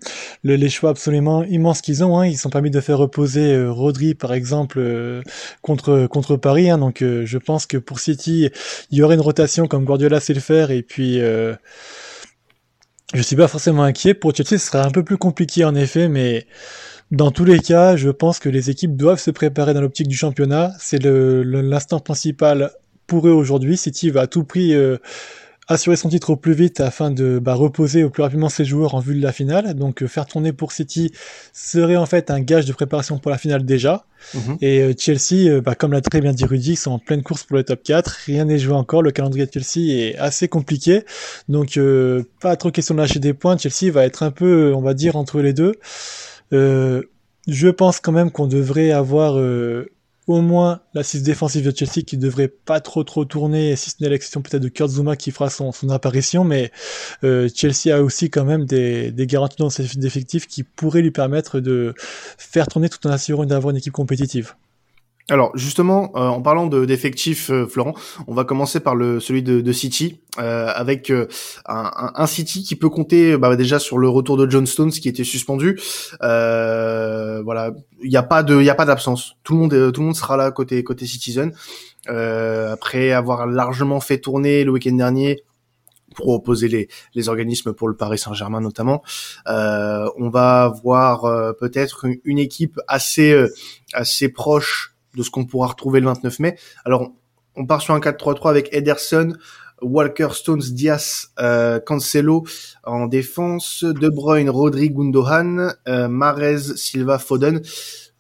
les 0.44 0.70
choix 0.70 0.90
absolument 0.90 1.44
immenses 1.44 1.82
qu'ils 1.82 2.04
ont. 2.04 2.18
Hein. 2.18 2.28
Ils 2.28 2.38
sont 2.38 2.50
permis 2.50 2.72
de 2.72 2.80
faire 2.80 2.98
reposer 2.98 3.54
euh, 3.54 3.72
Rodri 3.72 4.16
par 4.16 4.34
exemple 4.34 4.80
euh, 4.80 5.22
contre 5.62 6.08
contre 6.08 6.38
Paris. 6.38 6.70
Hein. 6.70 6.78
Donc 6.78 7.00
je 7.02 7.38
pense 7.38 7.66
que 7.66 7.78
pour 7.78 8.00
City, 8.00 8.50
il 8.90 8.98
y 8.98 9.04
aurait 9.04 9.16
une 9.16 9.22
rotation 9.22 9.68
comme 9.68 9.84
Guardiola 9.84 10.22
sait 10.22 10.34
le 10.34 10.40
faire 10.40 10.72
et 10.72 10.82
puis 10.82 11.20
je 13.14 13.22
suis 13.22 13.36
pas 13.36 13.48
forcément 13.48 13.84
inquiet. 13.84 14.14
Pour 14.14 14.36
Chelsea, 14.36 14.58
ce 14.58 14.58
sera 14.58 14.86
un 14.86 14.92
peu 14.92 15.04
plus 15.04 15.18
compliqué 15.18 15.66
en 15.66 15.76
effet, 15.76 16.08
mais 16.08 16.46
dans 17.12 17.32
tous 17.32 17.46
les 17.46 17.60
cas, 17.60 17.96
je 17.96 18.10
pense 18.10 18.40
que 18.40 18.50
les 18.50 18.70
équipes 18.70 18.96
doivent 18.96 19.20
se 19.20 19.32
préparer 19.32 19.74
dans 19.74 19.82
l'optique 19.82 20.08
du 20.08 20.16
championnat. 20.16 20.74
C'est 20.80 21.04
l'instant 21.04 22.00
principal 22.00 22.72
pour 23.08 23.28
eux 23.28 23.32
aujourd'hui. 23.32 23.78
City 23.78 24.12
va 24.12 24.22
à 24.22 24.28
tout 24.28 24.44
prix 24.44 24.76
euh, 24.76 24.98
assurer 25.70 25.96
son 25.96 26.10
titre 26.10 26.32
au 26.32 26.36
plus 26.36 26.54
vite 26.54 26.82
afin 26.82 27.12
de 27.12 27.40
bah, 27.40 27.54
reposer 27.54 28.04
au 28.04 28.10
plus 28.10 28.24
rapidement 28.24 28.50
ses 28.50 28.66
joueurs 28.66 28.96
en 28.96 29.00
vue 29.00 29.16
de 29.16 29.22
la 29.22 29.32
finale. 29.32 29.76
Donc 29.76 30.02
euh, 30.02 30.08
faire 30.08 30.26
tourner 30.26 30.52
pour 30.52 30.72
City 30.72 31.12
serait 31.54 31.96
en 31.96 32.08
fait 32.08 32.32
un 32.32 32.42
gage 32.42 32.66
de 32.66 32.74
préparation 32.74 33.20
pour 33.20 33.30
la 33.30 33.38
finale 33.38 33.64
déjà. 33.64 34.06
Mhm. 34.34 34.58
Et 34.62 34.80
euh, 34.82 34.94
Chelsea, 34.98 35.62
bah, 35.62 35.76
comme 35.76 35.94
l'a 35.94 36.02
très 36.02 36.22
bien 36.22 36.34
dit 36.34 36.44
Rudy, 36.44 36.76
sont 36.76 36.92
en 36.92 37.00
pleine 37.00 37.22
course 37.22 37.44
pour 37.44 37.56
le 37.56 37.64
top 37.64 37.84
4. 37.84 38.10
Rien 38.26 38.46
n'est 38.46 38.58
joué 38.58 38.74
encore. 38.74 39.04
Le 39.04 39.12
calendrier 39.12 39.46
de 39.46 39.52
Chelsea 39.54 39.94
est 39.94 40.18
assez 40.18 40.48
compliqué. 40.48 41.04
Donc 41.48 41.80
pas 42.42 42.56
trop 42.56 42.72
question 42.72 42.96
de 42.96 43.00
lâcher 43.00 43.20
des 43.20 43.36
points. 43.36 43.56
Chelsea 43.58 43.92
va 43.92 44.06
être 44.06 44.24
un 44.24 44.32
peu, 44.32 44.74
on 44.76 44.82
va 44.82 44.96
dire, 44.96 45.16
entre 45.16 45.40
les 45.40 45.54
deux. 45.54 45.76
je 46.52 47.70
pense 47.70 48.00
quand 48.00 48.12
même 48.12 48.32
qu'on 48.32 48.48
devrait 48.48 48.92
avoir 48.92 49.36
au 50.30 50.42
moins 50.42 50.82
l'assise 50.94 51.24
défensive 51.24 51.66
de 51.66 51.76
Chelsea 51.76 52.06
qui 52.06 52.16
devrait 52.18 52.48
pas 52.48 52.80
trop 52.82 53.04
trop 53.04 53.26
tourner, 53.26 53.76
si 53.76 53.90
ce 53.90 53.96
n'est 54.00 54.10
l'exception 54.10 54.42
peut-être 54.42 54.62
de 54.62 54.70
Kurt 54.70 54.92
Zuma 54.92 55.16
qui 55.16 55.32
fera 55.32 55.50
son, 55.50 55.72
son 55.72 55.90
apparition, 55.90 56.44
mais 56.44 56.72
euh, 57.24 57.50
Chelsea 57.54 57.96
a 57.96 58.02
aussi 58.02 58.30
quand 58.30 58.46
même 58.46 58.66
des, 58.66 59.12
des 59.12 59.26
garanties 59.26 59.58
dans 59.58 59.72
ses 59.72 60.06
effectifs 60.06 60.46
qui 60.48 60.64
pourraient 60.64 61.02
lui 61.02 61.12
permettre 61.12 61.60
de 61.60 61.96
faire 61.98 62.68
tourner 62.68 62.90
tout 62.90 63.06
en 63.08 63.10
assurant 63.10 63.46
d'avoir 63.46 63.72
une 63.72 63.78
équipe 63.78 63.94
compétitive. 63.94 64.54
Alors 65.30 65.56
justement, 65.56 66.12
euh, 66.16 66.22
en 66.22 66.42
parlant 66.42 66.66
d'effectifs, 66.68 67.52
euh, 67.52 67.68
Florent, 67.68 67.94
on 68.28 68.34
va 68.34 68.44
commencer 68.46 68.80
par 68.80 68.96
le 68.96 69.20
celui 69.20 69.44
de, 69.44 69.62
de 69.62 69.72
City, 69.72 70.22
euh, 70.40 70.72
avec 70.74 71.12
un, 71.12 71.28
un, 71.68 72.28
City 72.28 72.64
qui 72.64 72.76
peut 72.76 72.90
compter 72.90 73.38
bah, 73.38 73.56
déjà 73.56 73.78
sur 73.78 74.00
le 74.00 74.10
retour 74.10 74.38
de 74.38 74.50
John 74.50 74.66
Stones 74.66 74.92
qui 74.92 75.08
était 75.08 75.24
suspendu. 75.24 75.80
voilà, 76.20 77.72
il 78.02 78.10
n'y 78.10 78.18
a 78.18 78.24
pas 78.24 78.42
de, 78.44 78.60
il 78.60 78.70
a 78.70 78.76
pas 78.76 78.86
d'absence. 78.86 79.36
Tout 79.44 79.54
le 79.54 79.60
monde, 79.60 79.92
tout 79.92 80.02
le 80.02 80.06
monde 80.06 80.16
sera 80.16 80.36
là 80.36 80.52
côté 80.52 80.84
côté 80.84 81.06
Citizen. 81.06 81.54
après 82.08 83.12
avoir 83.12 83.46
largement 83.46 84.00
fait 84.00 84.18
tourner 84.20 84.64
le 84.64 84.72
week-end 84.72 84.94
dernier 84.94 85.44
pour 86.16 86.30
opposer 86.30 86.68
les, 86.68 86.90
les 87.14 87.30
organismes 87.30 87.74
pour 87.74 87.88
le 87.88 87.96
Paris 87.96 88.18
Saint-Germain 88.18 88.62
notamment. 88.62 89.04
on 89.46 90.30
va 90.32 90.74
voir 90.84 91.56
peut-être 91.60 92.06
une, 92.06 92.18
une, 92.24 92.40
équipe 92.40 92.80
assez 92.88 93.46
assez 93.94 94.30
proche 94.30 94.96
de 95.20 95.24
ce 95.24 95.30
qu'on 95.30 95.46
pourra 95.46 95.68
retrouver 95.68 96.00
le 96.00 96.08
29 96.08 96.40
mai. 96.40 96.58
Alors, 96.86 97.12
on 97.56 97.66
part 97.66 97.82
sur 97.82 97.94
un 97.94 98.00
4-3-3 98.00 98.50
avec 98.50 98.70
Ederson, 98.72 99.34
Walker, 99.82 100.30
Stones, 100.32 100.62
Diaz, 100.62 101.28
euh, 101.40 101.80
Cancelo 101.80 102.46
en 102.86 103.08
défense, 103.08 103.84
De 103.84 104.10
Bruyne, 104.10 104.50
Rodri, 104.50 104.90
Gundogan, 104.90 105.74
euh, 105.88 106.08
Marez, 106.08 106.78
Silva, 106.78 107.20
Foden. 107.20 107.62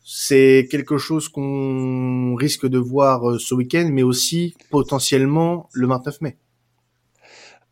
C'est 0.04 0.68
quelque 0.70 0.98
chose 0.98 1.30
qu'on 1.30 2.36
risque 2.36 2.68
de 2.68 2.80
voir 2.80 3.30
euh, 3.30 3.40
ce 3.40 3.54
week-end, 3.54 3.90
mais 3.92 4.04
aussi 4.04 4.56
potentiellement 4.70 5.70
le 5.72 5.88
29 5.88 6.22
mai 6.22 6.38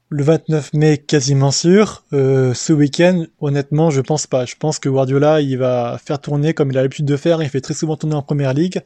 le 0.10 0.24
29 0.24 0.74
mai 0.74 0.98
quasiment 0.98 1.52
sûr. 1.52 2.04
Euh, 2.14 2.54
ce 2.54 2.72
week-end, 2.72 3.26
honnêtement, 3.42 3.90
je 3.90 4.00
pense 4.00 4.26
pas. 4.26 4.46
Je 4.46 4.56
pense 4.58 4.80
que 4.80 4.88
Guardiola, 4.88 5.42
il 5.42 5.58
va 5.58 6.00
faire 6.04 6.20
tourner 6.20 6.54
comme 6.54 6.72
il 6.72 6.78
a 6.78 6.82
l'habitude 6.82 7.06
de 7.06 7.18
faire. 7.18 7.44
Il 7.44 7.50
fait 7.50 7.60
très 7.60 7.74
souvent 7.74 7.98
tourner 7.98 8.16
en 8.16 8.22
première 8.22 8.54
ligue. 8.54 8.82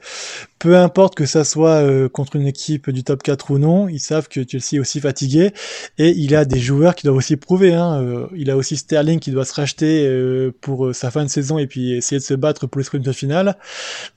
Peu 0.58 0.78
importe 0.78 1.16
que 1.16 1.28
ça 1.28 1.44
soit 1.44 1.84
euh, 1.84 2.10
contre 2.10 2.36
une 2.38 2.48
équipe 2.48 2.90
du 2.90 3.04
top 3.04 3.22
4 3.22 3.52
ou 3.52 3.60
non, 3.60 3.88
ils 3.88 4.00
savent 4.00 4.28
que 4.30 4.42
Chelsea 4.48 4.74
est 4.74 4.80
aussi 4.80 5.00
fatigué 5.00 5.54
et 6.00 6.10
il 6.10 6.36
a 6.36 6.46
des 6.46 6.60
joueurs 6.60 6.96
qui 6.96 7.06
doivent 7.06 7.18
aussi 7.18 7.38
prouver. 7.38 7.74
Hein. 7.74 8.02
Euh, 8.02 8.28
il 8.36 8.50
a 8.50 8.58
aussi 8.58 8.76
Sterling 8.76 9.20
qui 9.20 9.30
doit 9.30 9.46
se 9.46 9.54
racheter 9.54 10.52
pour 10.62 10.94
sa 10.96 11.12
fin 11.12 11.24
de 11.24 11.30
saison 11.30 11.60
et 11.60 11.68
puis 11.68 11.94
essayer 11.94 12.20
de 12.20 12.24
se 12.24 12.34
battre 12.34 12.66
pour 12.66 12.80
les 12.80 12.86
sprints 12.86 13.12
finale. 13.12 13.58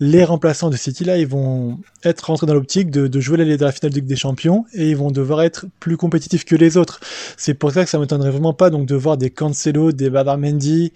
Les 0.00 0.25
remplaçants 0.25 0.70
de 0.70 0.76
City 0.76 1.04
là, 1.04 1.18
ils 1.18 1.26
vont 1.26 1.78
être 2.02 2.23
rentrés 2.23 2.46
dans 2.46 2.54
l'optique 2.54 2.90
de, 2.90 3.08
de 3.08 3.20
jouer 3.20 3.37
la, 3.38 3.44
la 3.44 3.73
finale 3.73 3.92
de 3.92 3.96
Ligue 3.96 4.06
des 4.06 4.16
Champions 4.16 4.64
et 4.73 4.88
ils 4.90 4.96
vont 4.96 5.11
devoir 5.11 5.42
être 5.42 5.66
plus 5.80 5.96
compétitifs 5.96 6.44
que 6.44 6.56
les 6.56 6.76
autres. 6.76 6.93
C'est 7.36 7.54
pour 7.54 7.72
ça 7.72 7.84
que 7.84 7.90
ça 7.90 7.98
m'étonnerait 7.98 8.30
vraiment 8.30 8.54
pas 8.54 8.70
de 8.70 8.94
voir 8.94 9.16
des 9.16 9.30
Cancelo, 9.30 9.92
des 9.92 10.10
Badarmendi 10.10 10.92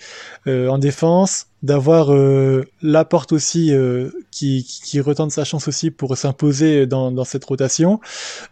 euh, 0.47 0.69
en 0.69 0.79
défense, 0.79 1.47
d'avoir 1.63 2.13
euh, 2.13 2.65
Laporte 2.83 3.33
aussi 3.33 3.73
euh, 3.73 4.11
qui, 4.31 5.01
retente 5.01 5.33
sa 5.33 5.45
chance 5.45 5.69
aussi 5.69 5.91
pour 5.91 6.17
s'imposer 6.17 6.87
dans, 6.87 7.25
cette 7.25 7.45
rotation. 7.45 8.01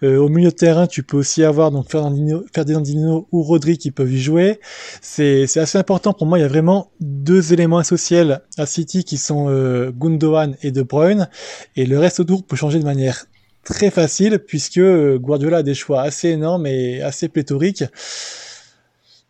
Euh, 0.02 0.18
au 0.18 0.28
milieu 0.28 0.50
de 0.50 0.54
terrain, 0.54 0.86
tu 0.86 1.02
peux 1.02 1.16
aussi 1.16 1.44
avoir 1.44 1.70
donc 1.70 1.90
Ferdinandino 1.90 3.28
ou 3.30 3.42
Rodri 3.42 3.78
qui 3.78 3.90
peuvent 3.90 4.12
y 4.12 4.20
jouer. 4.20 4.60
C'est 5.00 5.44
assez 5.56 5.78
important 5.78 6.12
pour 6.12 6.26
moi. 6.26 6.38
Il 6.38 6.42
y 6.42 6.44
a 6.44 6.48
vraiment 6.48 6.90
deux 7.00 7.52
éléments 7.52 7.80
essentiels 7.80 8.42
à 8.58 8.66
City 8.66 9.04
qui 9.04 9.18
sont 9.18 9.46
euh, 9.48 9.92
Gundogan 9.92 10.56
et 10.62 10.72
De 10.72 10.82
Bruyne, 10.82 11.28
et 11.76 11.86
le 11.86 11.98
reste 11.98 12.20
autour 12.20 12.44
peut 12.44 12.56
changer 12.56 12.78
de 12.78 12.84
manière 12.84 13.26
très 13.66 13.90
facile 13.90 14.38
puisque 14.38 14.80
Guardiola 15.16 15.58
a 15.58 15.62
des 15.62 15.74
choix 15.74 16.00
assez 16.00 16.30
énormes 16.30 16.66
et 16.66 17.02
assez 17.02 17.28
pléthoriques. 17.28 17.84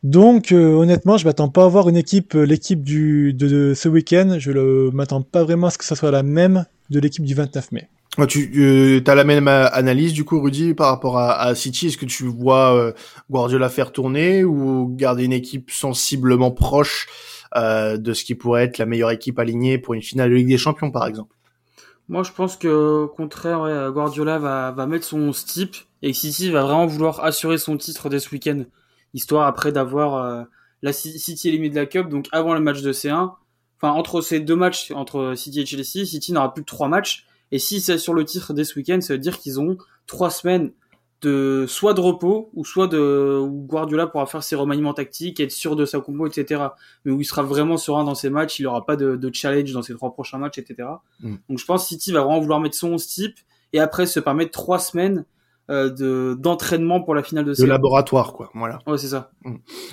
Donc 0.06 0.52
euh, 0.52 0.74
honnêtement, 0.74 1.16
je 1.16 1.24
m'attends 1.24 1.48
pas 1.48 1.64
à 1.64 1.68
voir 1.68 1.88
une 1.88 1.96
équipe, 1.96 2.36
euh, 2.36 2.44
l'équipe 2.44 2.84
du 2.84 3.32
de, 3.32 3.74
ce 3.74 3.88
week-end. 3.88 4.36
Je 4.38 4.52
ne 4.52 4.90
m'attends 4.92 5.22
pas 5.22 5.42
vraiment 5.42 5.66
à 5.66 5.70
ce 5.70 5.78
que 5.78 5.84
ça 5.84 5.96
soit 5.96 6.12
la 6.12 6.22
même 6.22 6.64
de 6.90 7.00
l'équipe 7.00 7.24
du 7.24 7.34
29 7.34 7.72
mai. 7.72 7.88
Tu 8.28 8.52
euh, 8.56 9.02
as 9.04 9.14
la 9.16 9.24
même 9.24 9.48
analyse 9.48 10.12
du 10.12 10.24
coup, 10.24 10.40
Rudy, 10.40 10.74
par 10.74 10.90
rapport 10.90 11.18
à, 11.18 11.54
City? 11.56 11.88
Est-ce 11.88 11.98
que 11.98 12.06
tu 12.06 12.24
vois 12.24 12.94
Guardiola 13.30 13.68
faire 13.68 13.92
tourner 13.92 14.44
ou 14.44 14.86
garder 14.88 15.24
une 15.24 15.34
équipe 15.34 15.70
sensiblement 15.70 16.50
proche 16.50 17.08
de 17.54 18.12
ce 18.14 18.24
qui 18.24 18.34
pourrait 18.34 18.64
être 18.64 18.78
la 18.78 18.86
meilleure 18.86 19.10
équipe 19.10 19.38
alignée 19.38 19.76
pour 19.76 19.92
une 19.92 20.02
finale 20.02 20.30
de 20.30 20.36
Ligue 20.36 20.48
des 20.48 20.56
Champions, 20.56 20.90
par 20.90 21.06
exemple? 21.06 21.35
Moi, 22.08 22.22
je 22.22 22.32
pense 22.32 22.56
que, 22.56 23.02
au 23.04 23.08
contraire, 23.08 23.90
Guardiola 23.92 24.38
va, 24.38 24.70
va 24.70 24.86
mettre 24.86 25.04
son 25.04 25.32
steep 25.32 25.76
et 26.02 26.12
City 26.12 26.50
va 26.50 26.62
vraiment 26.62 26.86
vouloir 26.86 27.24
assurer 27.24 27.58
son 27.58 27.76
titre 27.76 28.08
dès 28.08 28.20
ce 28.20 28.30
week-end, 28.30 28.64
histoire 29.14 29.46
après 29.46 29.72
d'avoir 29.72 30.14
euh, 30.14 30.44
la 30.82 30.92
City 30.92 31.48
éliminée 31.48 31.70
de 31.70 31.80
la 31.80 31.86
Cup, 31.86 32.08
donc 32.08 32.28
avant 32.32 32.54
le 32.54 32.60
match 32.60 32.82
de 32.82 32.92
C1. 32.92 33.34
Enfin, 33.80 33.92
entre 33.92 34.20
ces 34.20 34.40
deux 34.40 34.56
matchs, 34.56 34.90
entre 34.92 35.34
City 35.36 35.60
et 35.60 35.66
Chelsea, 35.66 36.06
City 36.06 36.32
n'aura 36.32 36.54
plus 36.54 36.62
que 36.62 36.68
trois 36.68 36.88
matchs. 36.88 37.26
Et 37.52 37.58
si 37.58 37.80
c'est 37.80 37.98
sur 37.98 38.14
le 38.14 38.24
titre 38.24 38.52
dès 38.54 38.64
ce 38.64 38.78
week-end, 38.78 39.00
ça 39.00 39.14
veut 39.14 39.18
dire 39.18 39.38
qu'ils 39.38 39.60
ont 39.60 39.76
trois 40.06 40.30
semaines 40.30 40.72
de 41.22 41.64
soit 41.66 41.94
de 41.94 42.00
repos 42.00 42.50
ou 42.54 42.64
soit 42.64 42.88
de 42.88 43.38
où 43.40 43.66
Guardiola 43.66 44.06
pourra 44.06 44.26
faire 44.26 44.42
ses 44.42 44.54
remaniements 44.54 44.94
tactiques, 44.94 45.40
être 45.40 45.50
sûr 45.50 45.76
de 45.76 45.84
sa 45.84 46.00
compo, 46.00 46.26
etc. 46.26 46.62
Mais 47.04 47.12
où 47.12 47.20
il 47.20 47.24
sera 47.24 47.42
vraiment 47.42 47.76
serein 47.76 48.04
dans 48.04 48.14
ses 48.14 48.30
matchs, 48.30 48.58
il 48.60 48.66
aura 48.66 48.84
pas 48.84 48.96
de, 48.96 49.16
de 49.16 49.30
challenge 49.32 49.72
dans 49.72 49.82
ses 49.82 49.94
trois 49.94 50.12
prochains 50.12 50.38
matchs, 50.38 50.58
etc. 50.58 50.88
Mm. 51.20 51.36
Donc 51.48 51.58
je 51.58 51.64
pense 51.64 51.82
que 51.84 51.88
City 51.88 52.12
va 52.12 52.20
vraiment 52.20 52.40
vouloir 52.40 52.60
mettre 52.60 52.76
son 52.76 52.92
11 52.92 53.06
type 53.06 53.38
et 53.72 53.80
après 53.80 54.06
se 54.06 54.20
permettre 54.20 54.52
trois 54.52 54.78
semaines 54.78 55.24
euh, 55.68 55.90
de 55.90 56.36
d'entraînement 56.38 57.00
pour 57.00 57.14
la 57.14 57.24
finale 57.24 57.44
de 57.44 57.52
de 57.52 57.64
laboratoire, 57.64 58.32
quoi. 58.32 58.50
Voilà. 58.54 58.78
Ouais, 58.86 58.98
c'est 58.98 59.08
ça. 59.08 59.32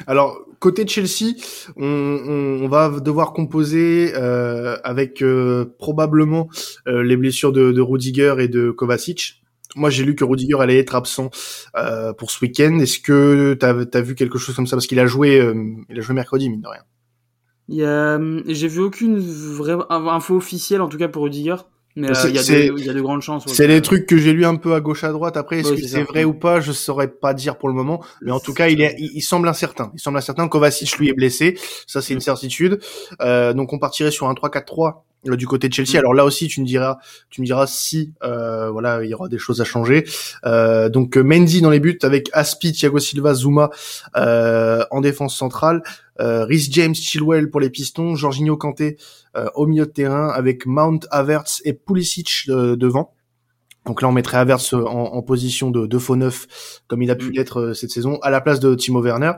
Alors 0.06 0.40
côté 0.60 0.86
Chelsea, 0.88 1.34
on, 1.78 1.86
on, 1.86 2.64
on 2.64 2.68
va 2.68 3.00
devoir 3.00 3.34
composer 3.34 4.14
euh, 4.16 4.78
avec 4.84 5.22
euh, 5.24 5.74
probablement 5.80 6.48
euh, 6.88 7.02
les 7.02 7.18
blessures 7.18 7.52
de, 7.52 7.72
de 7.72 7.82
Rudiger 7.82 8.36
et 8.40 8.48
de 8.48 8.72
Kovacic. 8.72 9.43
Moi, 9.76 9.90
j'ai 9.90 10.04
lu 10.04 10.16
que 10.16 10.24
Rudiger 10.24 10.60
allait 10.60 10.78
être 10.80 10.96
absent 10.96 11.30
euh, 11.76 12.14
pour 12.14 12.32
ce 12.32 12.44
week-end. 12.46 12.78
Est-ce 12.80 13.00
que 13.00 13.56
t'as 13.60 13.74
as 13.74 14.02
vu 14.02 14.16
quelque 14.16 14.38
chose 14.38 14.56
comme 14.56 14.68
ça? 14.68 14.76
Parce 14.76 14.88
qu'il 14.88 15.00
a 15.00 15.08
joué, 15.08 15.40
euh, 15.40 15.54
il 15.90 15.98
a 15.98 16.02
joué 16.02 16.14
mercredi 16.16 16.50
mine 16.50 16.62
de 16.62 16.68
rien. 16.68 16.84
A, 17.86 18.20
j'ai 18.48 18.68
vu 18.68 18.82
aucune 18.82 19.20
vraie 19.20 19.78
info 19.90 20.36
officielle 20.36 20.82
en 20.82 20.90
tout 20.90 20.98
cas 20.98 21.08
pour 21.08 21.24
Rudiger. 21.24 21.56
Mais 21.96 22.10
euh, 22.10 22.14
C'est- 22.16 22.30
il 22.30 22.36
y, 22.36 22.86
y 22.86 22.90
a 22.90 22.94
de 22.94 23.02
grandes 23.02 23.22
chances. 23.22 23.46
ouais, 23.46 23.54
C'est 23.54 23.68
les 23.68 23.80
trucs 23.82 24.08
que 24.08 24.18
j'ai 24.18 24.34
lu 24.34 24.46
un 24.46 24.56
peu 24.56 24.74
à 24.74 24.82
gauche 24.82 25.04
à 25.04 25.12
droite. 25.12 25.38
Après, 25.38 25.60
est-ce 25.60 25.70
Ouais, 25.74 25.80
que 25.80 25.88
c'est 25.88 26.02
vrai 26.02 26.24
ou 26.24 26.34
pas? 26.34 26.60
Je 26.60 26.72
saurais 26.72 27.08
pas 27.08 27.36
dire 27.36 27.56
pour 27.60 27.70
le 27.70 27.76
moment. 27.76 28.04
Mais 28.24 28.32
en 28.32 28.40
tout 28.40 28.54
cas, 28.54 28.68
il, 28.68 28.82
est, 28.82 28.96
il, 28.98 29.12
il 29.14 29.22
semble 29.22 29.48
incertain. 29.48 29.92
Il 29.94 30.00
semble 30.00 30.18
incertain. 30.18 30.48
Kovacic 30.48 30.98
lui 30.98 31.10
est 31.10 31.14
blessé. 31.14 31.56
Ça, 31.86 32.02
c'est 32.02 32.16
une 32.16 32.20
certitude. 32.20 32.80
Euh, 33.22 33.54
donc, 33.54 33.74
on 33.74 33.78
partirait 33.80 34.10
sur 34.10 34.28
un 34.28 34.34
3-4-3 34.34 34.88
euh, 34.88 35.13
du 35.26 35.48
côté 35.48 35.70
de 35.70 35.74
Chelsea. 35.74 35.96
Mm. 35.96 36.00
Alors 36.00 36.14
là 36.14 36.26
aussi, 36.26 36.48
tu 36.48 36.62
me 36.62 36.66
diras, 36.66 36.98
tu 37.30 37.42
me 37.42 37.46
diras 37.46 37.68
si 37.68 38.14
euh, 38.24 38.70
voilà, 38.70 39.04
il 39.04 39.10
y 39.10 39.14
aura 39.14 39.28
des 39.30 39.38
choses 39.38 39.62
à 39.62 39.64
changer. 39.64 40.06
Euh, 40.46 40.90
donc 40.90 41.18
euh, 41.18 41.24
Mendy 41.24 41.62
dans 41.62 41.70
les 41.70 41.80
buts 41.80 42.00
avec 42.04 42.30
Aspi, 42.34 42.72
Thiago 42.72 43.00
Silva, 43.00 43.34
Zuma 43.34 43.70
euh, 44.16 44.84
en 44.92 45.02
défense 45.02 45.36
centrale. 45.38 45.84
Euh, 46.20 46.46
Rhys 46.46 46.70
James, 46.72 46.94
Chilwell 46.94 47.50
pour 47.50 47.60
les 47.60 47.70
Pistons, 47.70 48.16
Jorginho 48.16 48.56
Kanté 48.56 48.98
euh, 49.36 49.48
au 49.56 49.66
milieu 49.66 49.86
de 49.86 49.92
terrain 49.92 50.30
avec 50.30 50.66
Mount, 50.66 51.00
Havertz 51.10 51.62
et 51.66 51.74
Pulisic 51.74 52.46
euh, 52.50 52.76
devant. 52.76 53.14
Donc 53.86 54.02
là, 54.02 54.08
on 54.08 54.14
mettrait 54.14 54.38
Havertz 54.38 54.74
euh, 54.74 54.86
en, 54.86 55.16
en 55.16 55.22
position 55.24 55.70
de, 55.72 55.88
de 55.88 55.98
faux 55.98 56.16
neuf, 56.16 56.82
comme 56.88 57.02
il 57.02 57.12
a 57.12 57.16
pu 57.16 57.30
Mm. 57.30 57.32
l'être 57.34 57.60
euh, 57.60 57.74
cette 57.74 57.90
saison, 57.90 58.18
à 58.22 58.30
la 58.30 58.40
place 58.42 58.60
de 58.60 58.76
Timo 58.76 59.02
Werner. 59.02 59.34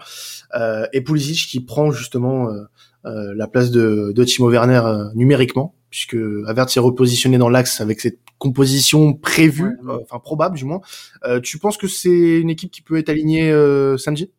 Euh, 0.54 0.86
et 0.94 1.02
Pulisic 1.02 1.50
qui 1.50 1.62
prend 1.62 1.92
justement 1.92 2.50
euh, 2.50 2.54
euh, 2.54 2.66
la 3.06 3.48
place 3.48 3.72
de, 3.72 4.12
de 4.14 4.24
Timo 4.24 4.50
Werner 4.50 4.82
euh, 4.86 5.06
numériquement, 5.16 5.76
puisque 5.90 6.18
Havertz 6.48 6.76
est 6.76 6.80
repositionné 6.80 7.38
dans 7.38 7.50
l'axe 7.50 7.80
avec 7.82 8.02
cette 8.02 8.20
composition 8.38 9.14
prévue, 9.14 9.78
Ouais. 9.84 9.94
euh, 9.94 10.00
enfin 10.04 10.20
probable 10.20 10.58
du 10.58 10.66
moins. 10.66 10.82
Euh, 11.24 11.40
tu 11.40 11.58
penses 11.60 11.78
que 11.78 11.88
c'est 11.88 12.40
une 12.40 12.50
équipe 12.50 12.72
qui 12.72 12.82
peut 12.82 12.98
être 12.98 13.10
alignée 13.10 13.52
euh, 13.52 13.98
samedi? 13.98 14.32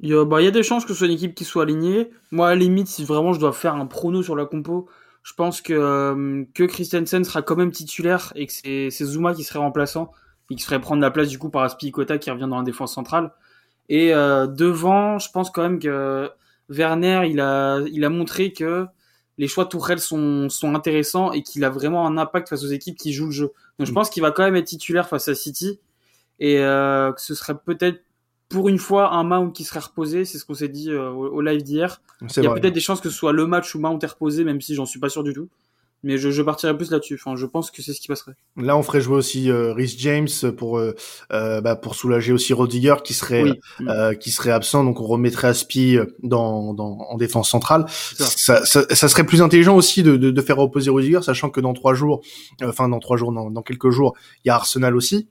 Il 0.00 0.08
y, 0.08 0.14
a, 0.14 0.24
bah, 0.24 0.40
il 0.40 0.44
y 0.44 0.48
a 0.48 0.50
des 0.50 0.62
chances 0.62 0.84
que 0.84 0.92
ce 0.92 0.98
soit 0.98 1.06
une 1.08 1.12
équipe 1.14 1.34
qui 1.34 1.44
soit 1.44 1.62
alignée. 1.64 2.10
Moi, 2.30 2.48
à 2.48 2.50
la 2.50 2.56
limite, 2.60 2.86
si 2.88 3.04
vraiment 3.04 3.32
je 3.32 3.40
dois 3.40 3.52
faire 3.52 3.74
un 3.74 3.86
prono 3.86 4.22
sur 4.22 4.34
la 4.34 4.46
compo, 4.46 4.88
je 5.22 5.34
pense 5.34 5.60
que, 5.60 5.74
euh, 5.74 6.44
que 6.54 6.64
Christensen 6.64 7.22
sera 7.24 7.42
quand 7.42 7.56
même 7.56 7.70
titulaire 7.70 8.32
et 8.34 8.46
que 8.46 8.52
c'est 8.52 8.88
c'est 8.90 9.04
Zuma 9.04 9.34
qui 9.34 9.44
serait 9.44 9.58
remplaçant 9.58 10.10
et 10.50 10.54
qui 10.56 10.62
serait 10.62 10.80
prendre 10.80 11.02
la 11.02 11.10
place 11.10 11.28
du 11.28 11.38
coup 11.38 11.50
par 11.50 11.62
Aspilicueta 11.62 12.16
qui 12.18 12.30
revient 12.30 12.48
dans 12.48 12.56
la 12.58 12.64
défense 12.64 12.94
centrale. 12.94 13.30
Et 13.90 14.14
euh, 14.14 14.46
devant, 14.46 15.18
je 15.18 15.30
pense 15.30 15.50
quand 15.50 15.62
même 15.62 15.78
que 15.78 16.30
Werner, 16.70 17.22
il 17.28 17.40
a, 17.40 17.80
il 17.92 18.04
a 18.04 18.08
montré 18.08 18.52
que 18.52 18.86
les 19.38 19.48
choix 19.48 19.64
de 19.64 19.68
Tourelle 19.70 20.00
sont, 20.00 20.48
sont 20.48 20.74
intéressants 20.74 21.32
et 21.32 21.42
qu'il 21.42 21.64
a 21.64 21.70
vraiment 21.70 22.06
un 22.06 22.16
impact 22.16 22.48
face 22.48 22.62
aux 22.62 22.68
équipes 22.68 22.96
qui 22.96 23.12
jouent 23.12 23.26
le 23.26 23.32
jeu. 23.32 23.52
Donc 23.78 23.86
je 23.86 23.92
Mm. 23.92 23.94
pense 23.94 24.10
qu'il 24.10 24.22
va 24.22 24.30
quand 24.30 24.42
même 24.44 24.56
être 24.56 24.66
titulaire 24.66 25.08
face 25.08 25.28
à 25.28 25.34
City 25.34 25.78
et 26.38 26.58
euh, 26.60 27.12
que 27.12 27.20
ce 27.20 27.34
serait 27.34 27.56
peut-être 27.58 28.00
pour 28.48 28.68
une 28.68 28.78
fois 28.78 29.12
un 29.14 29.22
Mount 29.24 29.50
qui 29.52 29.64
serait 29.64 29.80
reposé, 29.80 30.24
c'est 30.24 30.36
ce 30.38 30.44
qu'on 30.44 30.54
s'est 30.54 30.68
dit 30.68 30.90
euh, 30.90 31.10
au, 31.10 31.28
au 31.28 31.40
live 31.40 31.62
d'hier. 31.62 32.00
Il 32.42 32.44
y 32.44 32.46
a 32.46 32.50
peut-être 32.60 32.74
des 32.74 32.80
chances 32.80 33.00
que 33.00 33.08
ce 33.08 33.16
soit 33.16 33.32
le 33.32 33.46
match 33.46 33.74
où 33.74 33.78
Mount 33.78 33.98
est 34.00 34.06
reposé, 34.06 34.44
même 34.44 34.60
si 34.60 34.74
j'en 34.74 34.86
suis 34.86 34.98
pas 35.00 35.08
sûr 35.08 35.22
du 35.22 35.32
tout. 35.32 35.48
Mais 36.02 36.16
je, 36.16 36.30
je 36.30 36.40
partirais 36.42 36.74
plus 36.76 36.90
là-dessus. 36.90 37.14
Enfin, 37.22 37.36
je 37.36 37.44
pense 37.44 37.70
que 37.70 37.82
c'est 37.82 37.92
ce 37.92 38.00
qui 38.00 38.08
passerait. 38.08 38.32
Là, 38.56 38.76
on 38.76 38.82
ferait 38.82 39.02
jouer 39.02 39.16
aussi 39.16 39.50
euh, 39.50 39.74
Rhys 39.74 39.96
James 39.98 40.28
pour 40.56 40.78
euh, 40.78 40.94
euh, 41.32 41.60
bah, 41.60 41.76
pour 41.76 41.94
soulager 41.94 42.32
aussi 42.32 42.54
Rodiger 42.54 42.94
qui 43.04 43.12
serait 43.12 43.42
Oui. 43.42 43.52
Mm. 43.80 43.88
euh, 43.88 44.14
qui 44.14 44.30
serait 44.30 44.50
absent, 44.50 44.82
donc 44.84 44.98
on 45.00 45.04
remettrait 45.06 45.48
Aspi 45.48 45.96
euh, 45.98 46.06
dans, 46.22 46.72
dans 46.72 46.98
en 47.10 47.16
défense 47.18 47.50
centrale. 47.50 47.84
ça. 47.88 48.24
Ça, 48.26 48.64
ça, 48.64 48.94
ça 48.94 49.08
serait 49.08 49.24
plus 49.24 49.42
intelligent 49.42 49.76
aussi 49.76 50.02
de, 50.02 50.16
de, 50.16 50.30
de 50.30 50.40
faire 50.42 50.56
reposer 50.56 50.90
Rudiger, 50.90 51.20
sachant 51.22 51.50
que 51.50 51.60
dans 51.60 51.74
trois 51.74 51.92
jours, 51.92 52.22
euh, 52.62 52.68
enfin 52.70 52.88
dans 52.88 52.98
trois 52.98 53.16
jours, 53.18 53.32
dans, 53.32 53.50
dans 53.50 53.62
quelques 53.62 53.90
jours, 53.90 54.14
il 54.44 54.48
y 54.48 54.50
a 54.50 54.54
Arsenal 54.54 54.96
aussi, 54.96 55.28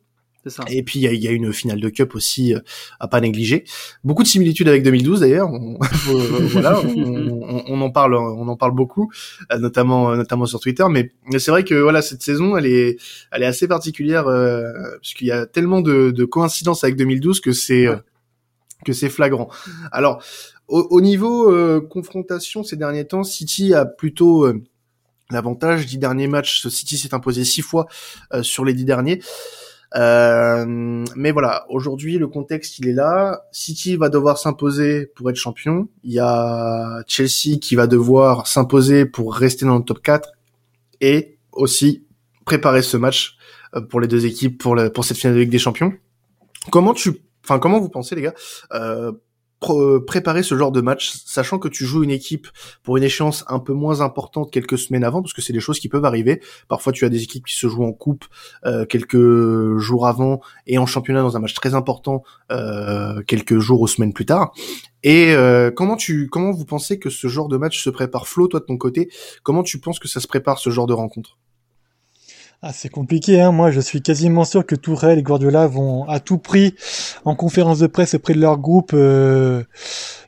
ça. 0.47 0.63
et 0.69 0.83
puis 0.83 0.99
il 0.99 1.13
y 1.13 1.17
y 1.17 1.27
a 1.27 1.31
une 1.31 1.51
finale 1.51 1.79
de 1.81 1.89
Cup 1.89 2.15
aussi 2.15 2.53
euh, 2.55 2.59
à 2.99 3.07
pas 3.07 3.19
négliger. 3.19 3.65
Beaucoup 4.03 4.23
de 4.23 4.27
similitudes 4.27 4.67
avec 4.69 4.83
2012 4.83 5.19
d'ailleurs. 5.19 5.49
On, 5.51 5.77
euh, 6.09 6.47
voilà, 6.47 6.79
on, 6.81 7.41
on- 7.41 7.63
on 7.67 7.81
en 7.81 7.89
parle, 7.91 8.15
on 8.15 8.47
en 8.47 8.55
parle 8.55 8.71
beaucoup, 8.73 9.11
euh, 9.51 9.57
notamment 9.59 10.11
euh, 10.11 10.15
notamment 10.15 10.45
sur 10.45 10.59
Twitter. 10.59 10.85
Mais, 10.89 11.11
mais 11.31 11.39
c'est 11.39 11.51
vrai 11.51 11.63
que 11.63 11.75
voilà 11.75 12.01
cette 12.01 12.21
saison, 12.23 12.55
elle 12.57 12.65
est 12.67 12.97
elle 13.31 13.43
est 13.43 13.47
assez 13.47 13.67
particulière 13.67 14.27
euh, 14.27 14.63
parce 15.01 15.13
qu'il 15.13 15.27
y 15.27 15.31
a 15.31 15.45
tellement 15.45 15.81
de, 15.81 16.11
de 16.11 16.25
coïncidences 16.25 16.83
avec 16.83 16.95
2012 16.95 17.41
que 17.41 17.51
c'est 17.51 17.85
euh, 17.87 17.97
que 18.85 18.93
c'est 18.93 19.09
flagrant. 19.09 19.49
Alors 19.91 20.23
au, 20.69 20.87
au 20.89 21.01
niveau 21.01 21.51
euh, 21.51 21.81
confrontation 21.81 22.63
ces 22.63 22.77
derniers 22.77 23.05
temps, 23.05 23.23
City 23.23 23.73
a 23.73 23.85
plutôt 23.85 24.45
euh, 24.45 24.63
l'avantage. 25.31 25.85
Dix 25.85 25.97
derniers 25.97 26.27
matchs, 26.27 26.65
City 26.67 26.97
s'est 26.97 27.13
imposé 27.13 27.43
six 27.43 27.61
fois 27.61 27.87
euh, 28.33 28.41
sur 28.43 28.63
les 28.65 28.73
dix 28.73 28.85
derniers. 28.85 29.21
Euh, 29.95 30.65
mais 31.15 31.31
voilà, 31.31 31.65
aujourd'hui 31.69 32.17
le 32.17 32.27
contexte 32.27 32.77
il 32.79 32.87
est 32.87 32.93
là. 32.93 33.41
City 33.51 33.95
va 33.95 34.09
devoir 34.09 34.37
s'imposer 34.37 35.07
pour 35.07 35.29
être 35.29 35.35
champion. 35.35 35.87
Il 36.03 36.11
y 36.13 36.19
a 36.19 37.03
Chelsea 37.07 37.57
qui 37.59 37.75
va 37.75 37.87
devoir 37.87 38.47
s'imposer 38.47 39.05
pour 39.05 39.33
rester 39.33 39.65
dans 39.65 39.77
le 39.77 39.83
top 39.83 40.01
4 40.01 40.29
et 41.01 41.37
aussi 41.51 42.05
préparer 42.45 42.81
ce 42.81 42.97
match 42.97 43.37
euh, 43.75 43.81
pour 43.81 43.99
les 43.99 44.07
deux 44.07 44.25
équipes 44.25 44.57
pour, 44.61 44.75
la- 44.75 44.89
pour 44.89 45.05
cette 45.05 45.17
finale 45.17 45.35
de 45.35 45.41
Ligue 45.41 45.49
des 45.51 45.59
Champions. 45.59 45.93
Comment 46.71 46.93
tu, 46.93 47.11
enfin 47.43 47.57
comment 47.57 47.79
vous 47.79 47.89
pensez 47.89 48.15
les 48.15 48.21
gars, 48.21 48.33
euh, 48.73 49.11
pro- 49.59 49.99
préparer 50.01 50.43
ce 50.43 50.55
genre 50.57 50.71
de 50.71 50.81
match, 50.81 51.13
sachant 51.25 51.59
que 51.59 51.67
tu 51.67 51.85
joues 51.85 52.03
une 52.03 52.11
équipe 52.11 52.47
pour 52.83 52.97
une 52.97 53.03
échéance 53.03 53.43
un 53.47 53.59
peu 53.59 53.73
moins 53.73 54.01
importante 54.01 54.51
quelques 54.51 54.77
semaines 54.77 55.03
avant, 55.03 55.21
parce 55.21 55.33
que 55.33 55.41
c'est 55.41 55.53
des 55.53 55.59
choses 55.59 55.79
qui 55.79 55.89
peuvent 55.89 56.05
arriver. 56.05 56.41
Parfois, 56.67 56.93
tu 56.93 57.05
as 57.05 57.09
des 57.09 57.23
équipes 57.23 57.45
qui 57.45 57.55
se 57.55 57.67
jouent 57.67 57.85
en 57.85 57.93
coupe 57.93 58.25
euh, 58.65 58.85
quelques 58.85 59.77
jours 59.77 60.07
avant 60.07 60.41
et 60.67 60.77
en 60.77 60.85
championnat 60.85 61.21
dans 61.21 61.35
un 61.37 61.39
match 61.39 61.53
très 61.53 61.73
important 61.75 62.23
euh, 62.51 63.21
quelques 63.23 63.59
jours 63.59 63.81
ou 63.81 63.87
semaines 63.87 64.13
plus 64.13 64.25
tard. 64.25 64.53
Et 65.03 65.33
euh, 65.33 65.71
comment 65.71 65.95
tu, 65.95 66.27
comment 66.27 66.51
vous 66.51 66.65
pensez 66.65 66.99
que 66.99 67.09
ce 67.09 67.27
genre 67.27 67.47
de 67.47 67.57
match 67.57 67.81
se 67.83 67.89
prépare, 67.89 68.27
Flo, 68.27 68.47
toi 68.47 68.59
de 68.59 68.65
ton 68.65 68.77
côté, 68.77 69.09
comment 69.43 69.63
tu 69.63 69.79
penses 69.79 69.99
que 69.99 70.07
ça 70.07 70.19
se 70.19 70.27
prépare 70.27 70.59
ce 70.59 70.69
genre 70.69 70.87
de 70.87 70.93
rencontre? 70.93 71.37
Ah, 72.61 72.73
c'est 72.73 72.89
compliqué, 72.89 73.39
hein. 73.39 73.53
Moi, 73.53 73.71
je 73.71 73.79
suis 73.79 74.01
quasiment 74.01 74.43
sûr 74.43 74.65
que 74.65 74.75
Tourelle 74.75 75.19
et 75.19 75.23
Guardiola 75.23 75.65
vont 75.65 76.03
à 76.09 76.19
tout 76.19 76.37
prix, 76.37 76.75
en 77.23 77.33
conférence 77.33 77.79
de 77.79 77.87
presse 77.87 78.15
auprès 78.15 78.33
de 78.33 78.41
leur 78.41 78.57
groupe, 78.57 78.91
euh, 78.93 79.63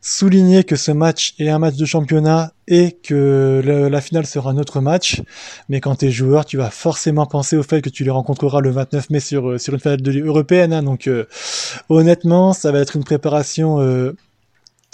souligner 0.01 0.63
que 0.63 0.77
ce 0.77 0.91
match 0.93 1.33
est 1.39 1.49
un 1.49 1.59
match 1.59 1.75
de 1.75 1.83
championnat 1.83 2.53
et 2.69 2.93
que 2.93 3.61
la 3.89 3.99
finale 3.99 4.25
sera 4.25 4.51
un 4.51 4.57
autre 4.57 4.79
match. 4.79 5.21
Mais 5.67 5.81
quand 5.81 5.97
tu 5.97 6.05
es 6.05 6.11
joueur, 6.11 6.45
tu 6.45 6.55
vas 6.55 6.69
forcément 6.69 7.25
penser 7.25 7.57
au 7.57 7.63
fait 7.63 7.81
que 7.81 7.89
tu 7.89 8.05
les 8.05 8.11
rencontreras 8.11 8.61
le 8.61 8.69
29 8.71 9.09
mai 9.09 9.19
sur, 9.19 9.49
euh, 9.51 9.57
sur 9.57 9.73
une 9.73 9.81
finale 9.81 10.01
de, 10.01 10.17
européenne. 10.21 10.71
hein. 10.71 10.83
Donc, 10.83 11.07
euh, 11.07 11.25
honnêtement, 11.89 12.53
ça 12.53 12.71
va 12.71 12.79
être 12.79 12.95
une 12.95 13.03
préparation, 13.03 13.81
euh, 13.81 14.15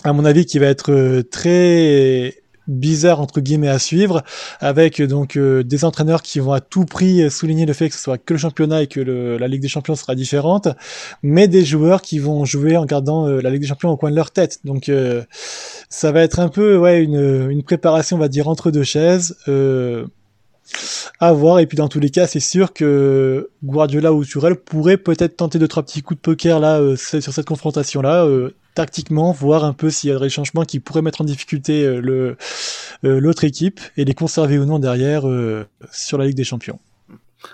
à 0.03 0.11
mon 0.11 0.25
avis, 0.25 0.47
qui 0.47 0.57
va 0.57 0.65
être 0.67 0.91
euh, 0.91 1.21
très 1.23 2.35
bizarre 2.67 3.19
entre 3.21 3.41
guillemets 3.41 3.69
à 3.69 3.79
suivre 3.79 4.23
avec 4.59 5.01
donc 5.01 5.35
euh, 5.37 5.63
des 5.63 5.85
entraîneurs 5.85 6.21
qui 6.21 6.39
vont 6.39 6.51
à 6.51 6.59
tout 6.59 6.85
prix 6.85 7.29
souligner 7.29 7.65
le 7.65 7.73
fait 7.73 7.89
que 7.89 7.95
ce 7.95 8.01
soit 8.01 8.17
que 8.17 8.33
le 8.33 8.39
championnat 8.39 8.83
et 8.83 8.87
que 8.87 8.99
le, 8.99 9.37
la 9.37 9.47
Ligue 9.47 9.61
des 9.61 9.67
Champions 9.67 9.95
sera 9.95 10.15
différente, 10.15 10.67
mais 11.23 11.47
des 11.47 11.65
joueurs 11.65 12.01
qui 12.01 12.19
vont 12.19 12.45
jouer 12.45 12.77
en 12.77 12.85
gardant 12.85 13.27
euh, 13.27 13.41
la 13.41 13.49
Ligue 13.49 13.61
des 13.61 13.67
Champions 13.67 13.89
au 13.89 13.97
coin 13.97 14.11
de 14.11 14.15
leur 14.15 14.31
tête. 14.31 14.59
Donc 14.63 14.89
euh, 14.89 15.23
ça 15.89 16.11
va 16.11 16.21
être 16.21 16.39
un 16.39 16.49
peu 16.49 16.77
ouais 16.77 17.03
une, 17.03 17.49
une 17.49 17.63
préparation 17.63 18.17
on 18.17 18.19
va 18.19 18.27
dire 18.29 18.47
entre 18.47 18.71
deux 18.71 18.83
chaises. 18.83 19.37
Euh, 19.47 20.05
à 21.19 21.33
voir 21.33 21.59
et 21.59 21.65
puis 21.65 21.77
dans 21.77 21.87
tous 21.87 21.99
les 21.99 22.09
cas 22.09 22.27
c'est 22.27 22.39
sûr 22.39 22.73
que 22.73 23.49
Guardiola 23.63 24.13
ou 24.13 24.23
Turel 24.25 24.55
pourraient 24.55 24.97
peut-être 24.97 25.37
tenter 25.37 25.59
deux 25.59 25.67
trois 25.67 25.83
petits 25.83 26.01
coups 26.01 26.17
de 26.17 26.21
poker 26.21 26.59
là 26.59 26.79
euh, 26.79 26.95
sur 26.95 27.33
cette 27.33 27.47
confrontation 27.47 28.01
là 28.01 28.25
euh, 28.25 28.53
tactiquement 28.75 29.31
voir 29.31 29.63
un 29.65 29.73
peu 29.73 29.89
s'il 29.89 30.09
y 30.09 30.13
a 30.13 30.19
des 30.19 30.29
changements 30.29 30.63
qui 30.63 30.79
pourraient 30.79 31.01
mettre 31.01 31.21
en 31.21 31.25
difficulté 31.25 31.83
euh, 31.83 32.35
l'autre 33.01 33.43
équipe 33.43 33.79
et 33.97 34.05
les 34.05 34.13
conserver 34.13 34.59
ou 34.59 34.65
non 34.65 34.79
derrière 34.79 35.23
sur 35.91 36.17
la 36.17 36.25
Ligue 36.25 36.35
des 36.35 36.43
Champions. 36.43 36.79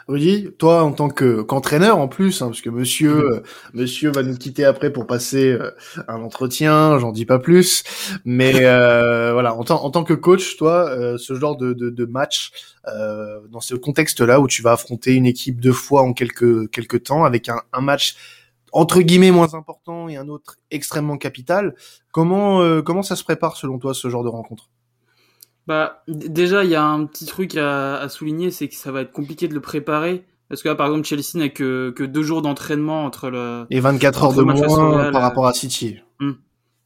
Rudy, 0.08 0.50
toi 0.58 0.84
en 0.84 0.92
tant 0.92 1.10
que 1.10 1.42
qu'entraîneur 1.42 1.98
en 1.98 2.08
plus, 2.08 2.42
hein, 2.42 2.48
parce 2.48 2.62
que 2.62 2.70
Monsieur 2.70 3.32
euh, 3.32 3.44
Monsieur 3.74 4.12
va 4.12 4.24
nous 4.24 4.38
quitter 4.38 4.66
après 4.66 4.92
pour 4.92 5.08
passer 5.08 5.52
euh, 5.52 5.72
un 6.08 6.22
entretien, 6.22 7.00
j'en 7.00 7.12
dis 7.12 7.26
pas 7.26 7.40
plus, 7.40 7.84
mais 8.26 8.54
euh, 8.66 9.34
voilà 9.34 9.56
en 9.56 9.64
tant 9.64 9.84
en 9.84 9.90
tant 9.92 10.04
que 10.04 10.14
coach, 10.14 10.58
toi, 10.58 10.90
euh, 10.90 11.18
ce 11.18 11.36
genre 11.36 11.58
de 11.58 11.74
de, 11.74 11.90
de 11.90 12.06
match 12.06 12.52
euh, 12.88 13.40
dans 13.50 13.62
ce 13.62 13.76
contexte-là 13.76 14.40
où 14.40 14.48
tu 14.48 14.62
vas 14.62 14.74
affronter 14.74 15.14
une 15.14 15.26
équipe 15.26 15.60
deux 15.60 15.72
fois 15.74 16.02
en 16.02 16.14
quelques 16.14 16.70
quelques 16.72 17.04
temps 17.04 17.24
avec 17.24 17.50
un, 17.50 17.62
un 17.72 17.82
match 17.82 18.16
entre 18.72 19.02
guillemets 19.02 19.32
moins 19.32 19.54
important 19.54 20.10
et 20.10 20.18
un 20.18 20.28
autre 20.30 20.58
extrêmement 20.72 21.18
capital. 21.18 21.76
Comment 22.12 22.82
comment 22.82 23.04
ça 23.04 23.16
se 23.16 23.24
prépare 23.24 23.56
selon 23.58 23.80
toi 23.80 23.94
ce 23.94 24.10
genre 24.10 24.24
de 24.24 24.30
rencontre? 24.30 24.70
Bah 25.68 26.04
déjà 26.08 26.64
il 26.64 26.70
y 26.70 26.76
a 26.76 26.84
un 26.84 27.06
petit 27.06 27.26
truc 27.26 27.56
à, 27.56 27.96
à 27.98 28.10
souligner, 28.10 28.52
c'est 28.52 28.68
que 28.68 28.76
ça 28.76 28.92
va 28.92 29.02
être 29.02 29.12
compliqué 29.12 29.48
de 29.48 29.54
le 29.54 29.62
préparer 29.62 30.26
parce 30.54 30.62
que 30.62 30.70
là, 30.70 30.76
par 30.76 30.86
exemple, 30.86 31.08
Chelsea 31.08 31.36
n'a 31.36 31.50
que, 31.50 31.92
que 31.96 32.04
deux 32.04 32.22
jours 32.22 32.44
d'entraînement 32.44 33.06
entre 33.06 33.32
le. 33.32 33.66
Et 33.72 33.80
24 33.80 34.24
heures 34.24 34.34
de 34.34 34.44
moins 34.44 35.12
par 35.12 35.24
rapport 35.24 35.48
à 35.48 35.54
City. 35.54 35.98
Hmm. 36.20 36.34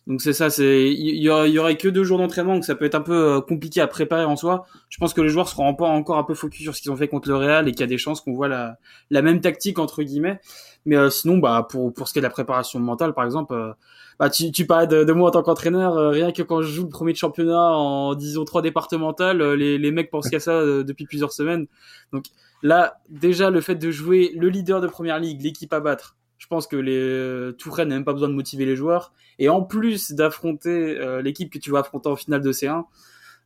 Donc 0.08 0.22
c'est 0.22 0.34
ça, 0.34 0.50
c'est 0.50 0.90
il 0.92 1.22
y, 1.22 1.30
aurait, 1.30 1.76
que 1.76 1.90
deux 1.90 2.06
jours 2.06 2.18
d'entraînement, 2.18 2.56
donc 2.56 2.64
ça 2.64 2.76
peut 2.76 2.86
être 2.86 2.96
un 2.96 3.02
peu 3.02 3.36
euh, 3.36 3.42
compliqué 3.42 3.82
à 3.82 3.88
préparer 3.88 4.24
en 4.24 4.38
soi. 4.38 4.66
Je 4.90 4.98
pense 5.00 5.14
que 5.14 5.20
les 5.20 5.28
joueurs 5.28 5.50
seront 5.50 5.68
encore 5.68 6.18
un 6.18 6.24
peu 6.24 6.34
focus 6.34 6.62
sur 6.62 6.76
ce 6.76 6.82
qu'ils 6.82 6.92
ont 6.92 6.96
fait 6.96 7.10
contre 7.10 7.28
le 7.28 7.36
Real 7.36 7.68
et 7.68 7.72
qu'il 7.72 7.82
y 7.82 7.84
a 7.84 7.88
des 7.88 7.98
chances 7.98 8.22
qu'on 8.22 8.34
voit 8.34 8.48
la, 8.48 8.78
la 9.10 9.22
même 9.22 9.42
tactique 9.42 9.80
entre 9.80 10.04
guillemets. 10.04 10.40
Mais 10.86 10.96
euh, 10.96 11.10
sinon, 11.10 11.40
bah 11.40 11.68
pour 11.70 11.94
pour 11.94 12.08
ce 12.08 12.14
qui 12.14 12.20
est 12.20 12.22
de 12.22 12.26
la 12.26 12.32
préparation 12.32 12.80
mentale, 12.80 13.14
par 13.14 13.26
exemple, 13.26 13.54
euh, 13.54 13.74
bah 14.18 14.30
tu 14.30 14.50
tu 14.54 14.66
parlais 14.66 14.88
de, 14.88 15.04
de 15.04 15.12
moi 15.12 15.28
en 15.28 15.32
tant 15.32 15.44
qu'entraîneur, 15.44 16.12
rien 16.12 16.32
que 16.32 16.42
quand 16.42 16.62
je 16.62 16.70
joue 16.70 16.84
le 16.84 16.90
premier 16.90 17.12
de 17.12 17.18
championnat 17.18 17.74
en 17.74 18.16
disons 18.16 18.46
trois 18.46 18.62
départementales, 18.62 19.42
les 19.54 19.78
les 19.78 19.92
mecs 19.92 20.10
pensent 20.10 20.30
qu'à 20.30 20.40
ça 20.40 20.64
depuis 20.84 21.06
plusieurs 21.06 21.34
semaines. 21.34 21.68
Donc 22.14 22.24
Là, 22.64 23.00
déjà, 23.10 23.50
le 23.50 23.62
fait 23.62 23.76
de 23.76 23.92
jouer 23.92 24.34
le 24.36 24.50
leader 24.50 24.82
de 24.82 24.88
première 24.88 25.20
ligue, 25.20 25.42
l'équipe 25.42 25.72
à 25.74 25.80
battre, 25.80 26.17
je 26.38 26.48
pense 26.48 26.68
que 26.68 26.76
les 26.76 26.98
euh, 26.98 27.52
Touraine 27.52 27.90
n'a 27.90 27.96
même 27.96 28.06
pas 28.06 28.14
besoin 28.14 28.30
de 28.30 28.34
motiver 28.34 28.66
les 28.66 28.76
joueurs. 28.76 29.14
Et 29.40 29.50
en 29.50 29.62
plus 29.62 30.12
d'affronter 30.12 30.98
euh, 30.98 31.22
l'équipe 31.22 31.52
que 31.52 31.58
tu 31.58 31.72
vas 31.72 31.80
affronter 31.80 32.10
en 32.10 32.16
finale 32.16 32.42
de 32.42 32.52
C1, 32.52 32.84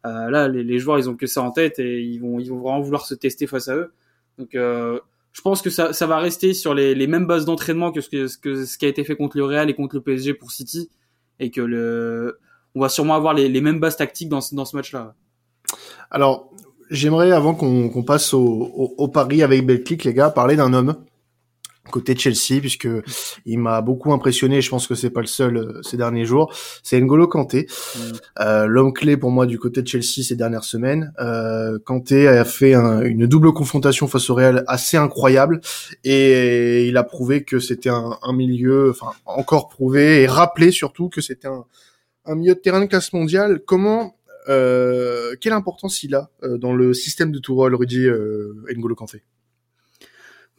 euh, 0.06 0.30
là, 0.30 0.48
les, 0.48 0.80
joueurs, 0.80 1.00
ils 1.00 1.10
ont 1.10 1.16
que 1.16 1.28
ça 1.28 1.42
en 1.42 1.52
tête 1.52 1.80
et 1.80 2.02
ils 2.02 2.20
vont, 2.20 2.40
ils 2.40 2.50
vont 2.50 2.60
vraiment 2.60 2.82
vouloir 2.82 3.06
se 3.06 3.14
tester 3.14 3.48
face 3.48 3.68
à 3.68 3.76
eux. 3.76 3.94
Donc, 4.38 4.50
je 4.54 5.42
pense 5.44 5.62
que 5.62 5.70
ça, 5.70 5.92
va 6.08 6.18
rester 6.18 6.54
sur 6.54 6.74
les, 6.74 7.08
mêmes 7.08 7.28
bases 7.28 7.46
d'entraînement 7.46 7.92
que 7.92 8.02
ce, 8.02 8.38
que, 8.38 8.66
ce 8.66 8.78
qui 8.78 8.86
a 8.86 8.88
été 8.88 9.04
fait 9.04 9.16
contre 9.16 9.38
le 9.38 9.46
Real 9.46 9.70
et 9.70 9.76
contre 9.76 9.96
le 9.96 10.02
PSG 10.02 10.34
pour 10.34 10.52
City. 10.52 10.90
Et 11.40 11.52
que 11.52 11.62
le, 11.62 12.40
on 12.76 12.82
va 12.82 12.90
sûrement 12.90 13.16
avoir 13.16 13.34
les, 13.34 13.62
mêmes 13.62 13.80
bases 13.80 13.98
tactiques 13.98 14.30
dans, 14.30 14.42
dans 14.52 14.66
ce 14.66 14.76
match-là. 14.76 15.16
Alors, 16.10 16.52
J'aimerais, 16.90 17.32
avant 17.32 17.56
qu'on 17.56 18.04
passe 18.04 18.34
au, 18.34 18.42
au, 18.42 18.96
au, 18.98 19.08
pari 19.08 19.44
avec 19.44 19.66
Belclic, 19.66 20.04
les 20.04 20.14
gars, 20.14 20.30
parler 20.30 20.58
d'un 20.58 20.74
homme 20.74 20.98
côté 21.90 22.16
Chelsea, 22.16 22.60
puisque 22.60 22.88
il 23.46 23.60
m'a 23.60 23.82
beaucoup 23.82 24.14
impressionné. 24.14 24.62
Je 24.62 24.70
pense 24.70 24.88
que 24.88 24.96
c'est 24.96 25.10
pas 25.10 25.22
le 25.22 25.28
seul 25.28 25.58
euh, 25.58 25.82
ces 25.82 25.98
derniers 25.98 26.26
jours. 26.26 26.54
C'est 26.84 27.00
N'Golo 27.00 27.28
Kanté, 27.28 27.68
mm. 27.68 28.00
euh, 28.40 28.66
l'homme 28.68 28.94
clé 28.94 29.18
pour 29.18 29.32
moi 29.32 29.46
du 29.46 29.58
côté 29.58 29.82
de 29.82 29.88
Chelsea 29.88 30.24
ces 30.24 30.36
dernières 30.36 30.64
semaines. 30.64 31.14
Euh, 31.20 31.80
Kanté 31.84 32.28
a 32.28 32.46
fait 32.46 32.74
une 32.76 33.26
double 33.26 33.54
confrontation 33.54 34.08
face 34.08 34.30
au 34.30 34.36
Real 34.36 34.64
assez 34.68 34.98
incroyable, 34.98 35.62
et 36.04 36.88
il 36.88 36.98
a 36.98 37.04
prouvé 37.04 37.44
que 37.44 37.60
c'était 37.60 37.90
un, 37.90 38.18
un, 38.22 38.34
milieu, 38.34 38.92
enfin 38.92 39.12
encore 39.26 39.70
prouvé 39.70 40.22
et 40.22 40.28
rappelé 40.28 40.72
surtout 40.72 41.10
que 41.10 41.22
c'était 41.22 41.48
un, 41.48 41.66
un 42.26 42.36
milieu 42.36 42.56
de 42.56 42.60
terrain 42.60 42.82
de 42.82 42.86
classe 42.86 43.14
mondiale. 43.14 43.62
Comment 43.66 44.16
euh, 44.50 45.36
quelle 45.40 45.54
importance 45.54 46.04
il 46.04 46.16
a 46.16 46.30
euh, 46.44 46.58
dans 46.58 46.74
le 46.74 46.94
système 46.94 47.32
de 47.32 47.40
Tourelle, 47.40 47.76
Rudy 47.76 48.06
euh, 48.06 48.54
N'Golo 48.76 48.96
Kanté? 48.96 49.24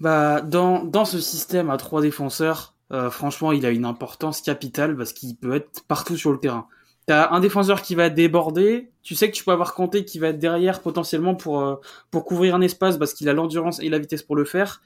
Bah, 0.01 0.41
dans, 0.41 0.85
dans 0.85 1.05
ce 1.05 1.21
système 1.21 1.71
à 1.71 1.77
trois 1.77 2.03
défenseurs, 2.03 2.75
euh, 2.93 3.11
franchement, 3.11 3.53
il 3.53 3.65
a 3.67 3.71
une 3.71 3.85
importance 3.85 4.43
capitale 4.43 4.97
parce 4.97 5.13
qu'il 5.13 5.37
peut 5.37 5.55
être 5.55 5.85
partout 5.87 6.17
sur 6.17 6.33
le 6.33 6.39
terrain. 6.39 6.67
T'as 7.07 7.31
un 7.31 7.41
défenseur 7.41 7.83
qui 7.83 7.95
va 7.95 8.11
débordé, 8.11 8.91
tu 9.03 9.15
sais 9.17 9.29
que 9.29 9.35
tu 9.35 9.43
peux 9.43 9.51
avoir 9.51 9.75
Kanté 9.75 10.05
qui 10.05 10.19
va 10.19 10.29
être 10.29 10.39
derrière 10.39 10.81
potentiellement 10.81 11.35
pour 11.35 11.81
pour 12.13 12.25
couvrir 12.25 12.55
un 12.55 12.61
espace 12.61 12.97
parce 12.97 13.13
qu'il 13.13 13.29
a 13.29 13.33
l'endurance 13.33 13.81
et 13.81 13.89
la 13.89 13.99
vitesse 13.99 14.23
pour 14.23 14.37
le 14.37 14.45
faire. 14.45 14.83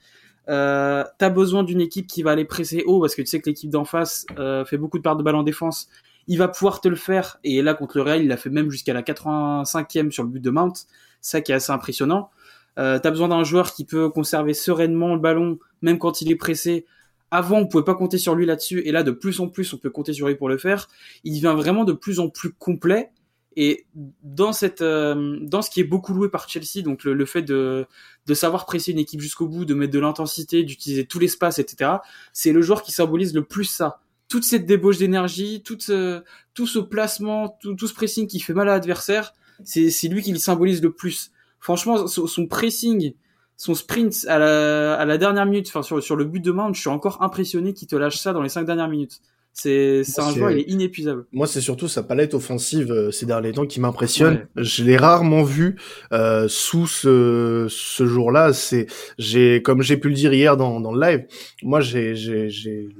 Euh, 0.48 1.04
t'as 1.18 1.28
besoin 1.28 1.62
d'une 1.62 1.80
équipe 1.80 2.06
qui 2.06 2.22
va 2.22 2.30
aller 2.30 2.46
presser 2.46 2.84
haut 2.86 3.00
parce 3.00 3.14
que 3.14 3.20
tu 3.20 3.26
sais 3.26 3.40
que 3.40 3.50
l'équipe 3.50 3.68
d'en 3.68 3.84
face 3.84 4.24
fait 4.66 4.78
beaucoup 4.78 4.96
de 4.96 5.02
pertes 5.02 5.18
de 5.18 5.22
balles 5.22 5.34
en 5.34 5.42
défense 5.42 5.88
il 6.28 6.38
va 6.38 6.48
pouvoir 6.48 6.80
te 6.80 6.88
le 6.88 6.96
faire. 6.96 7.38
Et 7.44 7.62
là, 7.62 7.74
contre 7.74 7.96
le 7.98 8.02
Real, 8.02 8.22
il 8.22 8.28
l'a 8.28 8.36
fait 8.36 8.50
même 8.50 8.70
jusqu'à 8.70 8.92
la 8.92 9.02
85e 9.02 10.10
sur 10.10 10.24
le 10.24 10.28
but 10.28 10.40
de 10.40 10.50
Mount. 10.50 10.72
Ça 11.20 11.40
qui 11.40 11.52
est 11.52 11.54
assez 11.54 11.72
impressionnant. 11.72 12.30
Euh, 12.78 12.98
T'as 12.98 13.10
besoin 13.10 13.28
d'un 13.28 13.44
joueur 13.44 13.72
qui 13.72 13.84
peut 13.84 14.08
conserver 14.08 14.54
sereinement 14.54 15.14
le 15.14 15.20
ballon, 15.20 15.58
même 15.82 15.98
quand 15.98 16.20
il 16.20 16.30
est 16.30 16.36
pressé. 16.36 16.86
Avant, 17.30 17.58
on 17.58 17.66
pouvait 17.66 17.84
pas 17.84 17.94
compter 17.94 18.18
sur 18.18 18.34
lui 18.34 18.46
là-dessus, 18.46 18.82
et 18.86 18.92
là, 18.92 19.02
de 19.02 19.10
plus 19.10 19.40
en 19.40 19.48
plus, 19.48 19.72
on 19.72 19.78
peut 19.78 19.90
compter 19.90 20.12
sur 20.12 20.28
lui 20.28 20.36
pour 20.36 20.48
le 20.48 20.58
faire. 20.58 20.88
Il 21.24 21.34
devient 21.34 21.54
vraiment 21.56 21.84
de 21.84 21.92
plus 21.92 22.20
en 22.20 22.28
plus 22.28 22.52
complet. 22.52 23.10
Et 23.58 23.86
dans 24.22 24.52
cette, 24.52 24.82
euh, 24.82 25.38
dans 25.40 25.62
ce 25.62 25.70
qui 25.70 25.80
est 25.80 25.84
beaucoup 25.84 26.12
loué 26.12 26.28
par 26.28 26.46
Chelsea, 26.46 26.82
donc 26.84 27.04
le, 27.04 27.24
fait 27.24 27.40
de, 27.40 27.86
de 28.26 28.34
savoir 28.34 28.66
presser 28.66 28.92
une 28.92 28.98
équipe 28.98 29.22
jusqu'au 29.22 29.48
bout, 29.48 29.64
de 29.64 29.72
mettre 29.72 29.94
de 29.94 29.98
l'intensité, 29.98 30.62
d'utiliser 30.62 31.06
tout 31.06 31.18
l'espace, 31.18 31.58
etc. 31.58 31.92
C'est 32.34 32.52
le 32.52 32.60
joueur 32.60 32.82
qui 32.82 32.92
symbolise 32.92 33.34
le 33.34 33.44
plus 33.44 33.64
ça 33.64 34.00
toute 34.28 34.44
cette 34.44 34.66
débauche 34.66 34.98
d'énergie, 34.98 35.62
tout 35.62 35.78
ce, 35.78 36.22
tout 36.54 36.66
ce 36.66 36.78
placement, 36.78 37.56
tout, 37.60 37.74
tout 37.74 37.86
ce 37.86 37.94
pressing 37.94 38.26
qui 38.26 38.40
fait 38.40 38.54
mal 38.54 38.68
à 38.68 38.72
l'adversaire, 38.72 39.34
c'est 39.64 40.08
lui 40.08 40.22
qui 40.22 40.32
le 40.32 40.38
symbolise 40.38 40.82
le 40.82 40.92
plus. 40.92 41.30
Franchement, 41.66 42.06
son, 42.06 42.46
pressing, 42.46 43.14
son 43.56 43.74
sprint 43.74 44.24
à 44.28 44.38
la, 44.38 44.94
à 44.94 45.04
la 45.04 45.18
dernière 45.18 45.46
minute, 45.46 45.66
enfin 45.66 45.82
sur, 45.82 46.00
sur 46.00 46.14
le 46.14 46.24
but 46.24 46.38
de 46.38 46.52
main, 46.52 46.70
je 46.72 46.78
suis 46.78 46.88
encore 46.88 47.20
impressionné 47.22 47.72
qu'il 47.72 47.88
te 47.88 47.96
lâche 47.96 48.18
ça 48.18 48.32
dans 48.32 48.40
les 48.40 48.48
cinq 48.48 48.66
dernières 48.66 48.86
minutes. 48.86 49.20
C'est, 49.52 50.04
un 50.18 50.30
joueur, 50.32 50.52
il 50.52 50.58
est 50.58 50.70
inépuisable. 50.70 51.24
Moi, 51.32 51.48
c'est 51.48 51.60
surtout 51.60 51.88
sa 51.88 52.04
palette 52.04 52.34
offensive 52.34 52.92
euh, 52.92 53.10
ces 53.10 53.26
derniers 53.26 53.50
temps 53.50 53.66
qui 53.66 53.80
m'impressionne. 53.80 54.46
Je 54.54 54.84
l'ai 54.84 54.96
rarement 54.96 55.42
vu 55.42 55.74
euh, 56.12 56.46
sous 56.46 56.86
ce, 56.86 57.66
ce 57.68 58.06
jour-là. 58.06 58.52
C'est, 58.52 58.86
j'ai, 59.18 59.60
comme 59.60 59.82
j'ai 59.82 59.96
pu 59.96 60.08
le 60.08 60.14
dire 60.14 60.32
hier 60.32 60.56
dans, 60.56 60.78
dans 60.78 60.92
le 60.92 61.00
live, 61.00 61.26
moi, 61.64 61.80
j'ai, 61.80 62.14
j'ai, 62.14 62.48
j'ai 62.48 62.90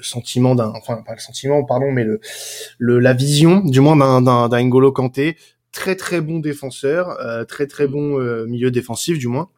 sentiment 0.00 0.54
d'un, 0.54 0.72
enfin 0.76 1.02
pas 1.04 1.14
le 1.14 1.20
sentiment, 1.20 1.64
pardon, 1.64 1.90
mais 1.90 2.04
le, 2.04 2.20
le 2.78 3.00
la 3.00 3.14
vision, 3.14 3.60
du 3.64 3.80
moins 3.80 3.96
d'un 3.96 4.22
d'un, 4.22 4.48
d'un 4.48 4.62
N'Golo 4.62 4.92
Kanté, 4.92 5.36
très 5.74 5.96
très 5.96 6.20
bon 6.22 6.38
défenseur, 6.38 7.20
euh, 7.20 7.44
très 7.44 7.66
très 7.66 7.86
bon 7.86 8.18
euh, 8.18 8.46
milieu 8.46 8.70
défensif 8.70 9.18
du 9.18 9.28
moins. 9.28 9.50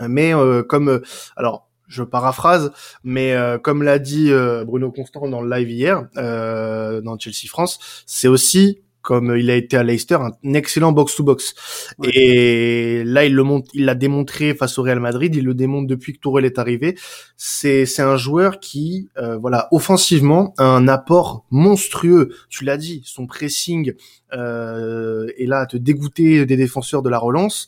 Mais 0.00 0.34
euh, 0.34 0.64
comme 0.64 1.00
alors 1.36 1.68
je 1.86 2.02
paraphrase, 2.02 2.72
mais 3.04 3.36
comme 3.62 3.82
l'a 3.82 4.00
dit 4.00 4.32
Bruno 4.66 4.90
Constant 4.90 5.28
dans 5.28 5.42
le 5.42 5.54
live 5.54 5.70
hier 5.70 6.08
dans 6.16 7.18
Chelsea 7.18 7.46
France, 7.46 7.78
c'est 8.06 8.26
aussi 8.26 8.80
comme 9.04 9.36
il 9.36 9.50
a 9.50 9.54
été 9.54 9.76
à 9.76 9.82
Leicester, 9.82 10.16
un 10.16 10.54
excellent 10.54 10.90
box-to-box. 10.90 11.54
Et 12.02 13.04
là, 13.04 13.26
il 13.26 13.34
le 13.34 13.42
montre, 13.42 13.70
il 13.74 13.84
l'a 13.84 13.94
démontré 13.94 14.54
face 14.54 14.78
au 14.78 14.82
Real 14.82 14.98
Madrid, 14.98 15.36
il 15.36 15.44
le 15.44 15.54
démontre 15.54 15.86
depuis 15.86 16.14
que 16.14 16.18
Tourelle 16.18 16.46
est 16.46 16.58
arrivé. 16.58 16.96
C'est 17.36 17.84
c'est 17.84 18.02
un 18.02 18.16
joueur 18.16 18.60
qui, 18.60 19.10
euh, 19.18 19.36
voilà, 19.36 19.68
offensivement, 19.72 20.54
a 20.56 20.64
un 20.64 20.88
apport 20.88 21.44
monstrueux. 21.50 22.34
Tu 22.48 22.64
l'as 22.64 22.78
dit, 22.78 23.02
son 23.04 23.26
pressing 23.26 23.92
euh, 24.34 25.28
est 25.38 25.46
là 25.46 25.60
à 25.60 25.66
te 25.66 25.76
dégoûter 25.76 26.46
des 26.46 26.56
défenseurs 26.56 27.02
de 27.02 27.10
la 27.10 27.18
relance. 27.18 27.66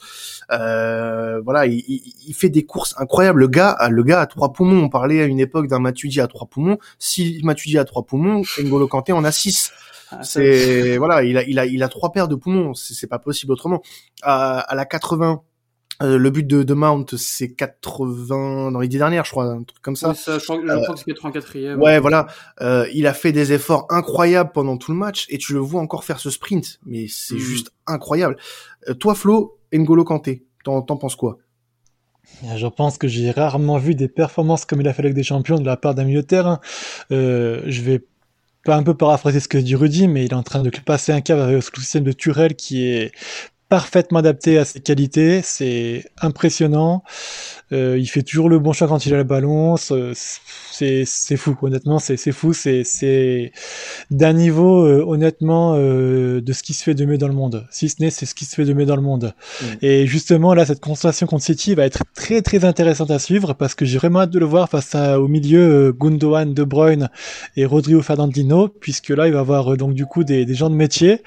Euh, 0.51 1.41
voilà, 1.41 1.67
il, 1.67 1.85
il, 1.89 2.35
fait 2.35 2.49
des 2.49 2.65
courses 2.65 2.95
incroyables. 2.99 3.41
Le 3.41 3.49
gars, 3.49 3.77
le 3.91 4.03
gars 4.03 4.21
a 4.21 4.27
trois 4.27 4.53
poumons. 4.53 4.85
On 4.85 4.89
parlait 4.89 5.23
à 5.23 5.27
une 5.27 5.41
époque 5.41 5.69
d'un 5.69 5.79
Matuidi 5.79 6.21
à 6.21 6.27
trois 6.27 6.47
poumons. 6.47 6.79
Si 6.99 7.41
Matuidi 7.43 7.79
a 7.79 7.85
trois 7.85 8.05
poumons, 8.05 8.43
N'Golo 8.63 8.89
Kanté 8.89 9.13
en 9.13 9.25
a 9.25 9.33
six. 9.33 9.73
Ah, 10.11 10.23
c'est 10.23 10.99
voilà, 10.99 11.25
il 11.25 11.37
a 11.37 11.43
il 11.43 11.59
a 11.59 11.67
il 11.67 11.83
a 11.83 11.89
trois 11.89 12.13
paires 12.13 12.29
de 12.29 12.37
poumons, 12.37 12.75
c'est 12.75 13.09
pas 13.09 13.19
possible 13.19 13.53
autrement. 13.53 13.83
À, 14.23 14.61
à 14.61 14.75
la 14.77 14.85
80 14.85 15.43
euh, 16.03 16.19
le 16.19 16.31
but 16.31 16.47
de, 16.47 16.63
de 16.63 16.75
Mount, 16.75 17.07
c'est 17.17 17.53
80 17.53 18.71
dans 18.73 18.81
l'idée 18.81 18.99
dernière, 18.99 19.25
je 19.25 19.31
crois, 19.31 19.45
un 19.45 19.63
truc 19.63 19.81
comme 19.83 19.97
ça. 19.97 20.13
je 20.13 20.45
crois, 20.45 20.59
que 20.95 21.01
c'est 21.01 21.13
84e. 21.13 21.77
Ouais, 21.77 21.99
voilà. 22.01 22.27
Euh, 22.61 22.87
il 22.93 23.07
a 23.07 23.15
fait 23.15 23.33
des 23.33 23.53
efforts 23.53 23.87
incroyables 23.91 24.51
pendant 24.53 24.77
tout 24.77 24.93
le 24.93 24.99
match 24.99 25.27
et 25.29 25.39
tu 25.39 25.53
le 25.53 25.61
vois 25.61 25.81
encore 25.81 26.05
faire 26.05 26.21
ce 26.21 26.31
sprint, 26.31 26.81
mais 26.85 27.07
c'est 27.09 27.35
hmm. 27.35 27.39
juste 27.39 27.73
incroyable. 27.87 28.37
Euh, 28.89 28.95
toi, 28.95 29.15
Flo, 29.15 29.59
N'Golo 29.73 30.05
Kanté, 30.05 30.45
t'en 30.65 30.83
penses 30.83 31.17
quoi? 31.17 31.39
Je 32.57 32.67
pense 32.67 32.99
que 32.99 33.09
j'ai 33.09 33.31
rarement 33.31 33.79
vu 33.79 33.95
des 33.95 34.09
performances 34.09 34.65
comme 34.65 34.81
il 34.81 34.89
a 34.89 34.93
fait 34.93 35.03
avec 35.03 35.15
des 35.15 35.23
champions 35.23 35.59
de 35.59 35.65
la 35.65 35.77
part 35.77 35.95
d'un 35.95 36.05
milieu 36.05 36.23
de 36.23 36.27
terrain. 36.27 36.61
Euh, 37.11 37.63
je 37.67 37.83
vais 37.83 38.05
un 38.67 38.83
peu 38.83 38.95
paraphraser 38.95 39.41
ce 39.41 39.49
que 39.49 39.59
dit 39.59 39.77
Rudy, 39.77 40.09
mais 40.09 40.25
il 40.25 40.33
est 40.33 40.35
en 40.35 40.43
train 40.43 40.63
de 40.63 40.71
passer 40.85 41.13
un 41.13 41.21
cap 41.21 41.39
avec 41.39 41.55
le 41.55 41.81
système 41.81 42.05
de 42.05 42.13
Turel 42.13 42.57
qui 42.57 42.85
est 42.85 43.13
parfaitement 43.69 44.21
adapté 44.21 44.59
à 44.59 44.65
ses 44.65 44.81
qualités. 44.81 45.41
C'est 45.43 46.05
impressionnant. 46.21 47.03
Euh, 47.73 47.99
il 47.99 48.07
fait 48.07 48.23
toujours 48.23 48.49
le 48.49 48.61
bon 48.61 48.73
choix 48.73 48.87
quand 48.87 49.07
il 49.07 49.15
a 49.15 49.17
le 49.17 49.25
ballon. 49.25 49.77
C'est 49.77 51.05
c'est 51.05 51.37
fou, 51.37 51.57
honnêtement, 51.63 51.99
c'est 51.99 52.17
c'est 52.17 52.33
fou. 52.33 52.53
C'est 52.53 52.85
c'est 52.85 53.53
d'un 54.11 54.35
niveau 54.35 54.87
euh, 54.87 55.03
honnêtement 55.05 55.75
euh, 55.77 56.41
de 56.41 56.53
ce 56.53 56.63
qui 56.63 56.75
se 56.75 56.85
fait 56.85 56.95
de 56.95 57.05
mieux 57.05 57.19
dans 57.19 57.29
le 57.29 57.35
monde. 57.35 57.67
Si 57.71 57.89
ce 57.89 57.97
n'est, 58.01 58.11
c'est 58.11 58.27
ce 58.27 58.35
qui 58.35 58.45
se 58.45 58.55
fait 58.55 58.65
de 58.65 58.73
mieux 58.73 58.87
dans 58.87 58.95
le 58.95 59.03
monde. 59.03 59.35
Mm. 59.61 59.65
Et 59.83 60.07
justement 60.07 60.55
là, 60.55 60.65
cette 60.65 60.81
constellation 60.81 61.27
contre 61.27 61.45
City 61.45 61.75
va 61.75 61.85
être 61.85 62.05
très 62.15 62.43
très 62.43 62.65
intéressante 62.65 63.11
à 63.11 63.19
suivre 63.19 63.55
parce 63.55 63.75
que 63.75 63.85
j'ai 63.85 63.99
vraiment 63.99 64.21
hâte 64.21 64.31
de 64.31 64.39
le 64.39 64.47
voir 64.47 64.69
face 64.69 64.95
à, 64.95 65.21
au 65.21 65.27
milieu 65.27 65.93
Gundogan, 65.93 66.55
De 66.55 66.63
Bruyne 66.63 67.09
et 67.57 67.65
Rodrigo 67.67 68.01
Fernandino, 68.03 68.69
puisque 68.69 69.09
là 69.09 69.27
il 69.27 69.33
va 69.33 69.41
avoir 69.41 69.77
donc 69.77 69.95
du 69.95 70.07
coup 70.07 70.23
des, 70.23 70.45
des 70.45 70.55
gens 70.55 70.71
de 70.71 70.77
métier. 70.77 71.23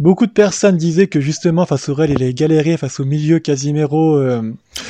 Beaucoup 0.00 0.26
de 0.26 0.32
personnes 0.32 0.76
disaient 0.76 1.06
que 1.06 1.20
justement 1.20 1.66
face 1.68 1.90
au 1.90 1.94
Real, 1.94 2.10
il 2.10 2.22
est 2.22 2.32
galéré 2.32 2.78
face 2.78 2.98
au 2.98 3.04
milieu 3.04 3.40
Casimiro 3.40 4.16
Ah 4.16 4.40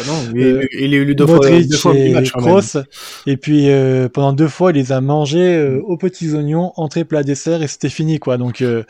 non, 0.07 0.15
il, 0.35 0.69
il 0.79 0.95
est 0.95 0.97
eu 0.97 1.15
deux 1.15 1.27
fois, 1.27 1.39
deux 1.49 1.77
fois 1.77 1.95
et 1.95 2.13
match 2.13 2.33
Kroos. 2.33 2.79
Et 3.27 3.37
puis 3.37 3.71
euh, 3.71 4.09
pendant 4.09 4.33
deux 4.33 4.49
fois, 4.49 4.71
il 4.71 4.77
les 4.77 4.93
a 4.93 5.01
mangés 5.01 5.57
euh, 5.57 5.81
aux 5.87 5.97
petits 5.97 6.33
oignons, 6.35 6.73
entrée 6.77 7.05
plat 7.05 7.23
dessert 7.23 7.63
et 7.63 7.69
c'était 7.69 7.89
fini 7.89 8.19
quoi. 8.19 8.37
Donc 8.39 8.61
euh, 8.63 8.85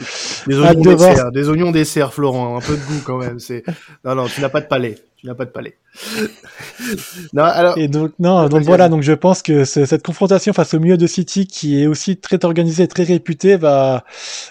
des 0.46 0.56
oignons 0.58 0.94
voir. 0.96 1.10
dessert, 1.10 1.32
des 1.32 1.48
oignons 1.48 1.70
dessert, 1.70 2.12
Florent, 2.12 2.56
un 2.56 2.60
peu 2.60 2.74
de 2.74 2.82
goût 2.82 3.00
quand 3.04 3.18
même. 3.18 3.38
C'est 3.38 3.62
non 4.04 4.14
non, 4.14 4.26
tu 4.26 4.40
n'as 4.40 4.48
pas 4.48 4.60
de 4.60 4.66
palais, 4.66 4.98
tu 5.16 5.26
n'as 5.26 5.34
pas 5.34 5.44
de 5.44 5.50
palais. 5.50 5.76
non 7.32 7.42
alors 7.44 7.76
Et 7.78 7.88
donc 7.88 8.12
non, 8.18 8.48
donc 8.48 8.62
voilà, 8.62 8.88
donc 8.88 9.02
je 9.02 9.12
pense 9.12 9.42
que 9.42 9.64
ce- 9.64 9.84
cette 9.84 10.04
confrontation 10.04 10.52
face 10.52 10.74
au 10.74 10.80
milieu 10.80 10.96
de 10.96 11.06
City, 11.06 11.46
qui 11.46 11.82
est 11.82 11.86
aussi 11.86 12.16
très 12.16 12.38
organisé, 12.44 12.86
très 12.88 13.02
réputé, 13.04 13.56
va 13.56 14.04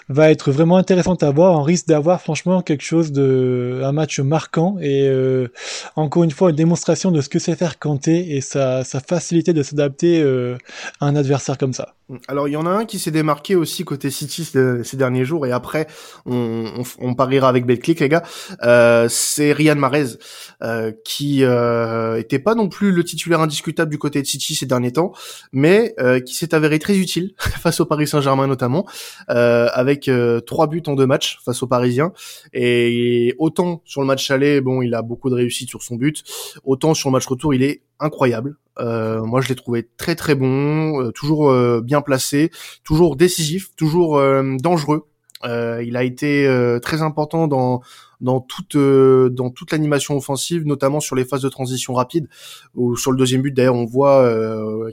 va 0.08 0.30
être 0.30 0.50
vraiment 0.52 0.76
intéressante 0.76 1.22
à 1.22 1.30
voir. 1.30 1.58
On 1.58 1.62
risque 1.62 1.86
d'avoir 1.88 2.20
franchement 2.20 2.60
quelque 2.62 2.82
chose 2.84 3.12
de 3.12 3.80
un 3.84 3.92
match 3.92 4.20
marquant 4.20 4.76
et 4.80 5.08
euh, 5.08 5.48
encore 5.96 6.24
une 6.24 6.30
fois 6.30 6.37
une 6.46 6.54
démonstration 6.54 7.10
de 7.10 7.20
ce 7.20 7.28
que 7.28 7.38
c'est 7.38 7.56
faire 7.56 7.78
Kanté 7.78 8.36
et 8.36 8.40
sa 8.40 8.84
facilité 8.84 9.52
de 9.52 9.62
s'adapter 9.62 10.20
euh, 10.20 10.56
à 11.00 11.06
un 11.06 11.16
adversaire 11.16 11.58
comme 11.58 11.72
ça. 11.72 11.97
Alors 12.26 12.48
il 12.48 12.52
y 12.52 12.56
en 12.56 12.64
a 12.64 12.70
un 12.70 12.84
qui 12.86 12.98
s'est 12.98 13.10
démarqué 13.10 13.54
aussi 13.54 13.84
côté 13.84 14.10
City 14.10 14.44
ces, 14.44 14.82
ces 14.82 14.96
derniers 14.96 15.26
jours 15.26 15.46
et 15.46 15.52
après 15.52 15.86
on, 16.24 16.64
on, 16.78 16.82
on 17.00 17.14
pariera 17.14 17.48
avec 17.48 17.66
Betclic 17.66 18.00
les 18.00 18.08
gars. 18.08 18.22
Euh, 18.62 19.08
c'est 19.10 19.52
Riyad 19.52 19.76
Mahrez 19.76 20.16
euh, 20.62 20.92
qui 21.04 21.44
euh, 21.44 22.18
était 22.18 22.38
pas 22.38 22.54
non 22.54 22.68
plus 22.68 22.92
le 22.92 23.04
titulaire 23.04 23.40
indiscutable 23.40 23.90
du 23.90 23.98
côté 23.98 24.22
de 24.22 24.26
City 24.26 24.54
ces 24.54 24.66
derniers 24.66 24.92
temps, 24.92 25.12
mais 25.52 25.94
euh, 26.00 26.20
qui 26.20 26.34
s'est 26.34 26.54
avéré 26.54 26.78
très 26.78 26.96
utile 26.96 27.34
face 27.38 27.80
au 27.80 27.86
Paris 27.86 28.06
Saint-Germain 28.06 28.46
notamment, 28.46 28.86
euh, 29.30 29.68
avec 29.72 30.08
euh, 30.08 30.40
trois 30.40 30.66
buts 30.66 30.82
en 30.86 30.94
deux 30.94 31.06
matchs 31.06 31.38
face 31.44 31.62
aux 31.62 31.66
Parisiens. 31.66 32.12
Et 32.52 33.34
autant 33.38 33.82
sur 33.84 34.00
le 34.00 34.06
match 34.06 34.30
aller, 34.30 34.60
bon 34.60 34.82
il 34.82 34.94
a 34.94 35.02
beaucoup 35.02 35.28
de 35.28 35.34
réussite 35.34 35.68
sur 35.68 35.82
son 35.82 35.96
but, 35.96 36.24
autant 36.64 36.94
sur 36.94 37.10
le 37.10 37.12
match 37.12 37.26
retour 37.26 37.54
il 37.54 37.62
est 37.62 37.82
incroyable. 38.00 38.56
Euh, 38.80 39.22
moi, 39.22 39.40
je 39.40 39.48
l'ai 39.48 39.54
trouvé 39.54 39.88
très 39.96 40.14
très 40.14 40.34
bon, 40.34 41.02
euh, 41.02 41.10
toujours 41.10 41.50
euh, 41.50 41.80
bien 41.80 42.00
placé, 42.00 42.50
toujours 42.84 43.16
décisif, 43.16 43.74
toujours 43.76 44.18
euh, 44.18 44.56
dangereux. 44.60 45.06
Euh, 45.44 45.82
il 45.86 45.96
a 45.96 46.02
été 46.02 46.46
euh, 46.46 46.80
très 46.80 47.02
important 47.02 47.46
dans 47.46 47.80
dans 48.20 48.40
toute 48.40 48.76
dans 48.76 49.50
toute 49.50 49.70
l'animation 49.70 50.16
offensive, 50.16 50.66
notamment 50.66 50.98
sur 50.98 51.14
les 51.14 51.24
phases 51.24 51.42
de 51.42 51.48
transition 51.48 51.94
rapide. 51.94 52.28
Ou 52.74 52.96
sur 52.96 53.12
le 53.12 53.16
deuxième 53.16 53.42
but, 53.42 53.52
d'ailleurs, 53.52 53.76
on 53.76 53.84
voit 53.84 54.28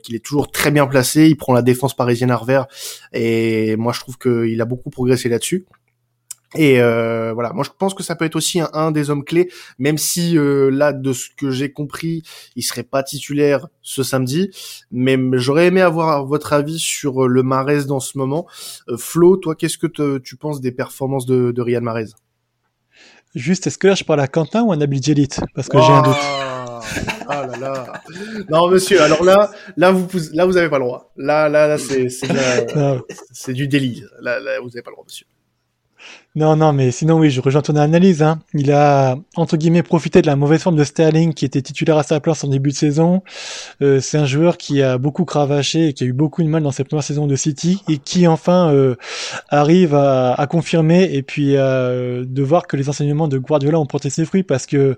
qu'il 0.04 0.16
est 0.16 0.24
toujours 0.24 0.52
très 0.52 0.70
bien 0.70 0.86
placé. 0.86 1.28
Il 1.28 1.36
prend 1.36 1.54
la 1.54 1.64
défense 1.64 1.96
parisienne 1.96 2.30
à 2.30 2.38
revers, 2.38 2.68
et 3.14 3.76
moi, 3.78 3.94
je 3.94 4.00
trouve 4.00 4.18
qu'il 4.20 4.62
a 4.62 4.66
beaucoup 4.66 4.92
progressé 4.92 5.30
là-dessus. 5.30 5.66
Et 6.54 6.80
euh, 6.80 7.34
voilà, 7.34 7.52
moi 7.54 7.64
je 7.66 7.72
pense 7.78 7.94
que 7.94 8.04
ça 8.04 8.16
peut 8.16 8.24
être 8.24 8.36
aussi 8.36 8.60
un, 8.62 8.70
un 8.74 8.92
des 8.92 9.10
hommes 9.10 9.26
clés, 9.26 9.52
même 9.80 9.98
si 9.98 10.38
euh, 10.38 10.70
là, 10.70 10.94
de 10.94 11.12
ce 11.12 11.28
que 11.36 11.50
j'ai 11.52 11.72
compris, 11.72 12.24
il 12.56 12.62
serait 12.64 12.84
pas 12.84 13.04
titulaire 13.04 13.68
ce 13.82 14.04
samedi. 14.04 14.52
Mais 14.92 15.18
j'aurais 15.34 15.68
aimé 15.68 15.82
avoir 15.82 16.26
votre 16.26 16.54
avis 16.54 16.80
sur 16.80 17.26
euh, 17.26 17.28
le 17.28 17.44
Mahrez 17.44 17.86
dans 17.86 18.00
ce 18.00 18.18
moment. 18.18 18.48
Euh, 18.90 18.96
Flo, 18.98 19.36
toi, 19.38 19.56
qu'est-ce 19.56 19.78
que 19.78 19.88
te- 19.88 20.18
tu 20.20 20.38
penses 20.38 20.62
des 20.62 20.72
performances 20.72 21.26
de, 21.26 21.52
de 21.52 21.62
Riyad 21.62 21.84
Mahrez? 21.84 22.06
Juste, 23.34 23.68
est-ce 23.68 23.78
que 23.78 23.88
là 23.88 23.96
je 23.96 24.06
parle 24.06 24.22
à 24.22 24.28
Quentin 24.28 24.64
ou 24.64 24.72
à 24.72 24.78
Nabil 24.78 25.04
Djelit? 25.04 25.28
Parce 25.56 25.68
que 25.68 25.78
j'ai 25.82 25.92
un 25.92 26.02
doute. 26.04 26.16
Ah 27.28 27.46
là 27.48 27.58
là. 27.58 28.02
Non, 28.50 28.70
monsieur. 28.70 29.02
Alors 29.02 29.24
là, 29.26 29.52
là 29.76 29.92
vous, 29.92 30.08
là 30.32 30.46
vous 30.46 30.56
avez 30.56 30.70
pas 30.70 30.78
le 30.80 30.86
droit. 30.86 31.12
Là, 31.18 31.50
là, 31.50 31.68
là, 31.68 31.78
c'est, 31.78 32.08
c'est, 32.10 32.28
c'est 33.32 33.54
du 33.54 33.68
délit. 33.68 34.04
Là, 34.22 34.40
là, 34.40 34.60
vous 34.62 34.70
avez 34.70 34.84
pas 34.84 34.92
le 34.92 34.96
droit, 34.96 35.04
monsieur. 35.06 35.26
Non, 36.36 36.56
non, 36.56 36.74
mais 36.74 36.92
sinon, 36.92 37.18
oui, 37.18 37.30
je 37.30 37.40
rejoins 37.40 37.62
ton 37.62 37.76
analyse. 37.76 38.22
Hein. 38.22 38.40
Il 38.54 38.72
a, 38.72 39.16
entre 39.36 39.56
guillemets, 39.56 39.84
profité 39.84 40.22
de 40.22 40.28
la 40.28 40.36
mauvaise 40.36 40.62
forme 40.62 40.76
de 40.76 40.84
Sterling, 40.84 41.34
qui 41.34 41.46
était 41.46 41.62
titulaire 41.62 41.98
à 41.98 42.04
sa 42.04 42.20
place 42.20 42.44
en 42.44 42.50
début 42.50 42.72
de 42.72 42.76
saison. 42.76 43.24
Euh, 43.82 44.02
c'est 44.02 44.18
un 44.18 44.26
joueur 44.26 44.58
qui 44.58 44.82
a 44.82 44.98
beaucoup 44.98 45.24
cravaché 45.24 45.88
et 45.88 45.94
qui 45.94 46.04
a 46.04 46.08
eu 46.08 46.14
beaucoup 46.14 46.44
de 46.44 46.50
mal 46.50 46.64
dans 46.64 46.72
ses 46.72 46.84
premières 46.84 47.04
saisons 47.04 47.28
de 47.28 47.36
City, 47.36 47.82
et 47.88 47.98
qui, 47.98 48.28
enfin, 48.28 48.72
euh, 48.74 48.96
arrive 49.50 49.96
à, 49.96 50.34
à 50.34 50.48
confirmer 50.48 51.10
et 51.14 51.24
puis 51.24 51.56
euh, 51.56 52.26
de 52.28 52.44
voir 52.44 52.68
que 52.68 52.76
les 52.76 52.90
enseignements 52.90 53.28
de 53.28 53.38
Guardiola 53.38 53.80
ont 53.80 53.86
porté 53.86 54.10
ses 54.10 54.26
fruits, 54.26 54.44
parce 54.44 54.66
que 54.66 54.98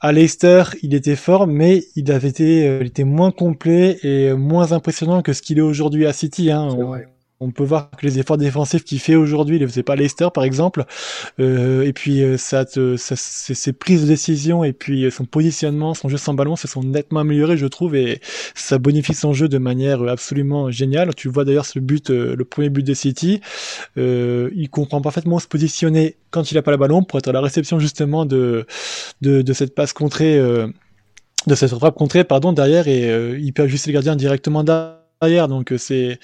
à 0.00 0.12
Leicester, 0.12 0.62
il 0.82 0.94
était 0.94 1.16
fort, 1.16 1.46
mais 1.46 1.84
il 1.94 2.10
avait 2.10 2.28
été, 2.28 2.66
euh, 2.66 2.78
il 2.80 2.86
était 2.86 3.04
moins 3.04 3.30
complet 3.30 3.98
et 4.02 4.32
moins 4.32 4.72
impressionnant 4.72 5.20
que 5.20 5.34
ce 5.34 5.42
qu'il 5.42 5.58
est 5.58 5.62
aujourd'hui 5.62 6.06
à 6.06 6.14
City. 6.14 6.50
Hein. 6.50 6.68
On- 7.40 7.50
peut 7.50 7.64
voir 7.64 7.90
que 7.90 8.06
les 8.06 8.18
efforts 8.18 8.36
défensifs 8.36 8.84
qu'il 8.84 9.00
fait 9.00 9.14
aujourd'hui, 9.16 9.56
il 9.56 9.60
les 9.60 9.66
faisait 9.66 9.82
pas 9.82 9.96
Leicester 9.96 10.28
par 10.32 10.44
exemple. 10.44 10.84
Euh, 11.40 11.82
et 11.82 11.92
puis 11.92 12.22
euh, 12.22 12.36
ça, 12.38 12.64
te- 12.66 12.96
ça- 12.96 13.16
ses, 13.16 13.54
ses 13.54 13.72
prises 13.72 14.02
de 14.02 14.06
décision 14.08 14.64
et 14.64 14.72
puis 14.74 15.04
euh, 15.06 15.10
son 15.10 15.24
positionnement, 15.24 15.94
son 15.94 16.08
jeu 16.08 16.18
sans 16.18 16.34
ballon, 16.34 16.56
se 16.56 16.68
sont 16.68 16.82
nettement 16.82 17.20
améliorés, 17.20 17.56
je 17.56 17.66
trouve, 17.66 17.96
et 17.96 18.20
ça 18.54 18.78
bonifie 18.78 19.14
son 19.14 19.32
jeu 19.32 19.48
de 19.48 19.58
manière 19.58 20.02
absolument 20.08 20.70
géniale. 20.70 21.14
Tu 21.14 21.28
vois 21.28 21.44
d'ailleurs 21.44 21.66
ce 21.66 21.78
but, 21.80 22.10
euh, 22.10 22.36
le 22.36 22.44
premier 22.44 22.70
but 22.70 22.86
de 22.86 22.94
City, 22.94 23.40
euh, 23.98 24.50
il 24.54 24.70
comprend 24.70 25.00
parfaitement 25.02 25.38
se 25.38 25.48
positionner 25.48 26.16
quand 26.30 26.52
il 26.52 26.58
a 26.58 26.62
pas 26.62 26.72
le 26.72 26.76
ballon 26.78 27.02
pour 27.04 27.18
être 27.18 27.28
à 27.28 27.32
la 27.32 27.40
réception 27.42 27.78
justement 27.80 28.26
de 28.26 28.66
de, 29.22 29.42
de 29.42 29.52
cette 29.54 29.74
passe 29.74 29.92
contrée. 29.94 30.38
euh, 30.38 30.68
de 31.46 31.54
cette 31.56 31.70
frappe 31.70 31.96
contrée, 31.96 32.24
pardon, 32.24 32.52
derrière, 32.52 32.88
et 32.88 33.36
il 33.40 33.52
peut 33.54 33.64
ajuster 33.64 33.90
le 33.90 33.94
gardien 33.94 34.16
directement 34.16 34.64
derrière. 34.64 34.99
Donc 35.20 35.72
euh, 35.72 35.78
c'est 35.78 36.18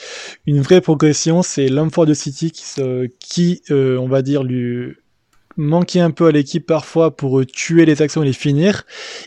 une 0.46 0.62
vraie 0.62 0.80
progression. 0.80 1.42
C'est 1.42 1.68
l'homme 1.68 1.90
fort 1.90 2.06
de 2.06 2.14
City 2.14 2.50
qui, 2.50 2.64
se, 2.64 3.06
qui 3.20 3.62
euh, 3.70 3.98
on 3.98 4.08
va 4.08 4.22
dire, 4.22 4.42
lui 4.42 4.94
manquait 5.56 6.00
un 6.00 6.10
peu 6.10 6.26
à 6.26 6.32
l'équipe 6.32 6.64
parfois 6.64 7.14
pour 7.14 7.40
euh, 7.40 7.44
tuer 7.44 7.84
les 7.84 8.00
actions 8.02 8.22
et 8.22 8.26
les 8.26 8.32
finir. 8.32 8.84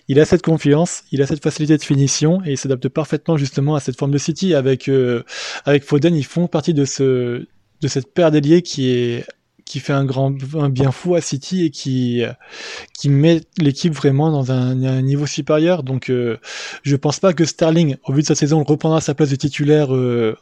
Il 0.07 0.19
a 0.19 0.25
cette 0.25 0.41
confiance, 0.41 1.03
il 1.11 1.21
a 1.21 1.27
cette 1.27 1.43
facilité 1.43 1.77
de 1.77 1.83
finition 1.83 2.41
et 2.45 2.51
il 2.51 2.57
s'adapte 2.57 2.89
parfaitement 2.89 3.37
justement 3.37 3.75
à 3.75 3.79
cette 3.79 3.97
forme 3.97 4.11
de 4.11 4.17
City. 4.17 4.53
Avec 4.55 4.87
euh, 4.87 5.23
avec 5.65 5.83
Foden, 5.83 6.15
ils 6.15 6.25
font 6.25 6.47
partie 6.47 6.73
de 6.73 6.85
ce 6.85 7.45
de 7.81 7.87
cette 7.87 8.13
paire 8.13 8.31
d'ailiers 8.31 8.61
qui 8.61 8.89
est 8.89 9.25
qui 9.69 9.79
fait 9.79 9.93
un 9.93 10.03
grand 10.03 10.33
un 10.55 10.67
bien 10.69 10.91
fou 10.91 11.15
à 11.15 11.21
City 11.21 11.63
et 11.65 11.69
qui 11.69 12.23
qui 12.97 13.07
met 13.07 13.41
l'équipe 13.59 13.93
vraiment 13.93 14.31
dans 14.31 14.51
un, 14.51 14.83
un 14.83 15.01
niveau 15.01 15.27
supérieur. 15.27 15.83
Donc 15.83 16.09
euh, 16.09 16.37
je 16.83 16.95
pense 16.97 17.19
pas 17.19 17.33
que 17.33 17.45
Sterling, 17.45 17.95
au 18.05 18.11
vu 18.13 18.21
de 18.23 18.27
sa 18.27 18.35
saison, 18.35 18.63
reprendra 18.63 18.99
sa 18.99 19.13
place 19.13 19.29
de 19.29 19.35
titulaire 19.35 19.95
euh, 19.95 20.35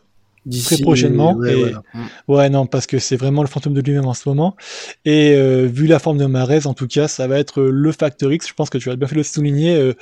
Très 0.63 0.78
prochainement, 0.78 1.34
ouais, 1.36 1.52
et- 1.52 1.60
voilà. 1.60 1.82
Mm. 1.94 2.06
Ouais, 2.30 2.50
non, 2.50 2.66
parce 2.68 2.88
que 2.88 3.00
c'est 3.00 3.18
vraiment 3.18 3.42
le 3.42 3.50
fantôme 3.50 3.74
de 3.74 3.82
lui-même 3.82 4.06
en 4.06 4.13
ce 4.13 4.30
moment. 4.30 4.56
Et 5.04 5.34
euh, 5.36 5.68
vu 5.70 5.88
la 5.88 6.00
forme 6.00 6.18
de 6.20 6.26
Mahrez, 6.26 6.66
en 6.68 6.74
tout 6.74 6.88
cas, 6.88 7.10
ça 7.10 7.28
va 7.28 7.38
être 7.38 7.60
euh, 7.60 7.70
le 7.70 7.92
facteur 7.92 8.32
X. 8.32 8.48
Je 8.48 8.54
pense 8.54 8.70
que 8.70 8.78
tu 8.78 8.90
as 8.90 8.96
bien 8.96 9.10
fait 9.10 9.16
de 9.16 9.20
le 9.20 9.24
souligner 9.24 9.76
euh, 9.76 9.94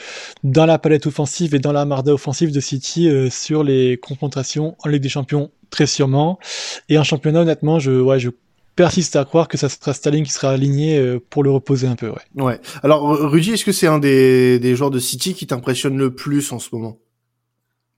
dans 0.43 0.67
la 0.67 0.77
palette 0.77 1.07
offensive 1.07 1.55
et 1.55 1.59
dans 1.59 1.71
la 1.71 1.85
marda 1.85 2.13
offensive 2.13 2.51
de 2.51 2.59
City 2.59 3.09
euh, 3.09 3.31
sur 3.31 3.63
les 3.63 3.97
confrontations 3.97 4.75
en 4.83 4.89
Ligue 4.89 5.01
des 5.01 5.09
Champions, 5.09 5.49
très 5.71 5.87
sûrement. 5.87 6.37
Et 6.89 6.99
en 6.99 7.03
championnat, 7.03 7.41
honnêtement, 7.41 7.79
je, 7.79 7.89
ouais, 7.99 8.19
je 8.19 8.29
persiste 8.75 9.15
à 9.15 9.25
croire 9.25 9.47
que 9.47 9.57
ça 9.57 9.69
sera 9.69 9.93
Sterling 9.93 10.25
qui 10.25 10.31
sera 10.31 10.49
aligné 10.51 10.97
euh, 10.97 11.19
pour 11.29 11.43
le 11.43 11.51
reposer 11.51 11.87
un 11.87 11.95
peu. 11.95 12.09
Ouais. 12.09 12.43
Ouais. 12.43 12.61
Alors, 12.83 13.17
Rudy, 13.17 13.51
est-ce 13.51 13.65
que 13.65 13.71
c'est 13.71 13.87
un 13.87 13.99
des, 13.99 14.59
des 14.59 14.75
joueurs 14.75 14.91
de 14.91 14.99
City 14.99 15.33
qui 15.33 15.47
t'impressionne 15.47 15.97
le 15.97 16.13
plus 16.13 16.51
en 16.51 16.59
ce 16.59 16.69
moment? 16.73 16.99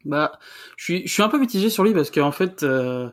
Bah, 0.06 0.40
je 0.78 0.84
suis, 0.84 1.08
je 1.08 1.12
suis 1.12 1.24
un 1.24 1.30
peu 1.30 1.40
mitigé 1.40 1.70
sur 1.70 1.84
lui 1.84 1.94
parce 1.94 2.12
qu'en 2.12 2.32
fait, 2.32 2.63
euh, 2.63 3.10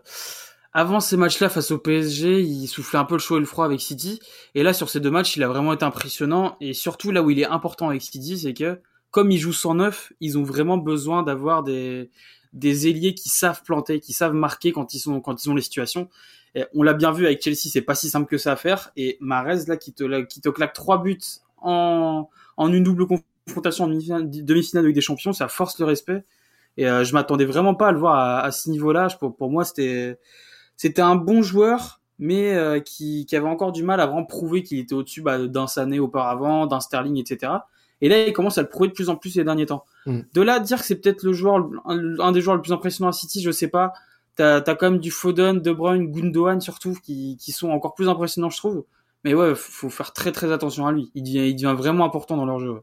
avant 0.72 1.00
ces 1.00 1.16
matchs-là 1.16 1.48
face 1.48 1.70
au 1.70 1.78
PSG, 1.78 2.40
il 2.40 2.66
soufflait 2.66 2.98
un 2.98 3.04
peu 3.04 3.14
le 3.14 3.20
chaud 3.20 3.36
et 3.36 3.40
le 3.40 3.46
froid 3.46 3.64
avec 3.64 3.80
City. 3.80 4.20
Et 4.54 4.62
là, 4.62 4.72
sur 4.72 4.88
ces 4.90 5.00
deux 5.00 5.10
matchs, 5.10 5.36
il 5.36 5.42
a 5.42 5.48
vraiment 5.48 5.72
été 5.72 5.84
impressionnant. 5.84 6.56
Et 6.60 6.72
surtout, 6.72 7.10
là 7.10 7.22
où 7.22 7.30
il 7.30 7.40
est 7.40 7.46
important 7.46 7.88
avec 7.88 8.02
City, 8.02 8.38
c'est 8.38 8.54
que 8.54 8.80
comme 9.10 9.30
il 9.30 9.38
joue 9.38 9.52
109, 9.52 10.12
ils 10.20 10.36
ont 10.38 10.42
vraiment 10.42 10.76
besoin 10.76 11.22
d'avoir 11.22 11.62
des, 11.62 12.10
des 12.52 12.88
ailiers 12.88 13.14
qui 13.14 13.28
savent 13.28 13.62
planter, 13.62 14.00
qui 14.00 14.12
savent 14.12 14.34
marquer 14.34 14.72
quand 14.72 14.94
ils 14.94 14.98
sont, 14.98 15.20
quand 15.20 15.44
ils 15.44 15.50
ont 15.50 15.54
les 15.54 15.62
situations. 15.62 16.08
Et 16.54 16.64
on 16.74 16.82
l'a 16.82 16.94
bien 16.94 17.10
vu 17.12 17.26
avec 17.26 17.42
Chelsea, 17.42 17.68
c'est 17.72 17.82
pas 17.82 17.94
si 17.94 18.08
simple 18.08 18.28
que 18.28 18.38
ça 18.38 18.52
à 18.52 18.56
faire. 18.56 18.90
Et 18.96 19.16
Mahrez, 19.20 19.64
là, 19.66 19.76
qui 19.76 19.92
te, 19.92 20.04
là, 20.04 20.22
qui 20.22 20.40
te 20.40 20.48
claque 20.48 20.72
trois 20.72 21.02
buts 21.02 21.18
en, 21.58 22.28
en 22.56 22.72
une 22.72 22.84
double 22.84 23.06
confrontation 23.46 23.84
en 23.84 23.88
demi-finale 23.88 24.30
demi-finale 24.30 24.84
avec 24.84 24.94
des 24.94 25.00
champions, 25.00 25.32
ça 25.32 25.48
force 25.48 25.78
le 25.78 25.84
respect. 25.86 26.24
Et 26.76 26.88
euh, 26.88 27.04
je 27.04 27.12
m'attendais 27.14 27.44
vraiment 27.44 27.74
pas 27.74 27.88
à 27.88 27.92
le 27.92 27.98
voir 27.98 28.14
à, 28.16 28.40
à 28.40 28.50
ce 28.50 28.70
niveau-là. 28.70 29.08
Je- 29.08 29.16
Pour, 29.16 29.36
pour 29.36 29.50
moi, 29.50 29.64
c'était 29.64 30.18
c'était 30.76 31.02
un 31.02 31.16
bon 31.16 31.42
joueur, 31.42 32.00
mais 32.18 32.54
euh, 32.54 32.80
qui, 32.80 33.26
qui 33.26 33.36
avait 33.36 33.48
encore 33.48 33.72
du 33.72 33.82
mal 33.84 34.00
à 34.00 34.06
vraiment 34.06 34.24
prouver 34.24 34.62
qu'il 34.62 34.78
était 34.78 34.94
au-dessus 34.94 35.22
bah, 35.22 35.38
d'un 35.46 35.66
Sané 35.66 35.98
auparavant, 36.00 36.66
d'un 36.66 36.80
Sterling, 36.80 37.16
etc. 37.18 37.52
Et 38.00 38.08
là, 38.08 38.26
il 38.26 38.32
commence 38.32 38.58
à 38.58 38.62
le 38.62 38.68
prouver 38.68 38.88
de 38.88 38.92
plus 38.92 39.08
en 39.08 39.16
plus 39.16 39.30
ces 39.30 39.44
derniers 39.44 39.66
temps. 39.66 39.84
Mm. 40.06 40.20
De 40.32 40.42
là 40.42 40.54
à 40.54 40.60
dire 40.60 40.78
que 40.78 40.84
c'est 40.84 40.96
peut-être 41.00 41.22
le 41.22 41.32
joueur, 41.32 41.68
un, 41.86 42.18
un 42.18 42.32
des 42.32 42.40
joueurs 42.40 42.56
le 42.56 42.62
plus 42.62 42.72
impressionnant 42.72 43.08
à 43.08 43.12
City, 43.12 43.40
je 43.40 43.50
sais 43.50 43.68
pas. 43.68 43.92
T'as 44.36 44.56
as 44.58 44.74
quand 44.74 44.90
même 44.90 45.00
du 45.00 45.10
Foden, 45.10 45.60
De 45.60 45.72
Bruyne, 45.72 46.10
Gundogan 46.10 46.60
surtout, 46.60 46.94
qui, 47.02 47.36
qui 47.40 47.52
sont 47.52 47.70
encore 47.70 47.94
plus 47.94 48.08
impressionnants, 48.08 48.50
je 48.50 48.56
trouve. 48.58 48.84
Mais 49.24 49.32
ouais, 49.34 49.54
faut 49.54 49.88
faire 49.90 50.12
très 50.12 50.32
très 50.32 50.52
attention 50.52 50.86
à 50.86 50.92
lui. 50.92 51.10
Il 51.14 51.22
devient, 51.22 51.48
il 51.48 51.54
devient 51.54 51.74
vraiment 51.76 52.04
important 52.04 52.36
dans 52.36 52.44
leur 52.46 52.58
jeu. 52.60 52.74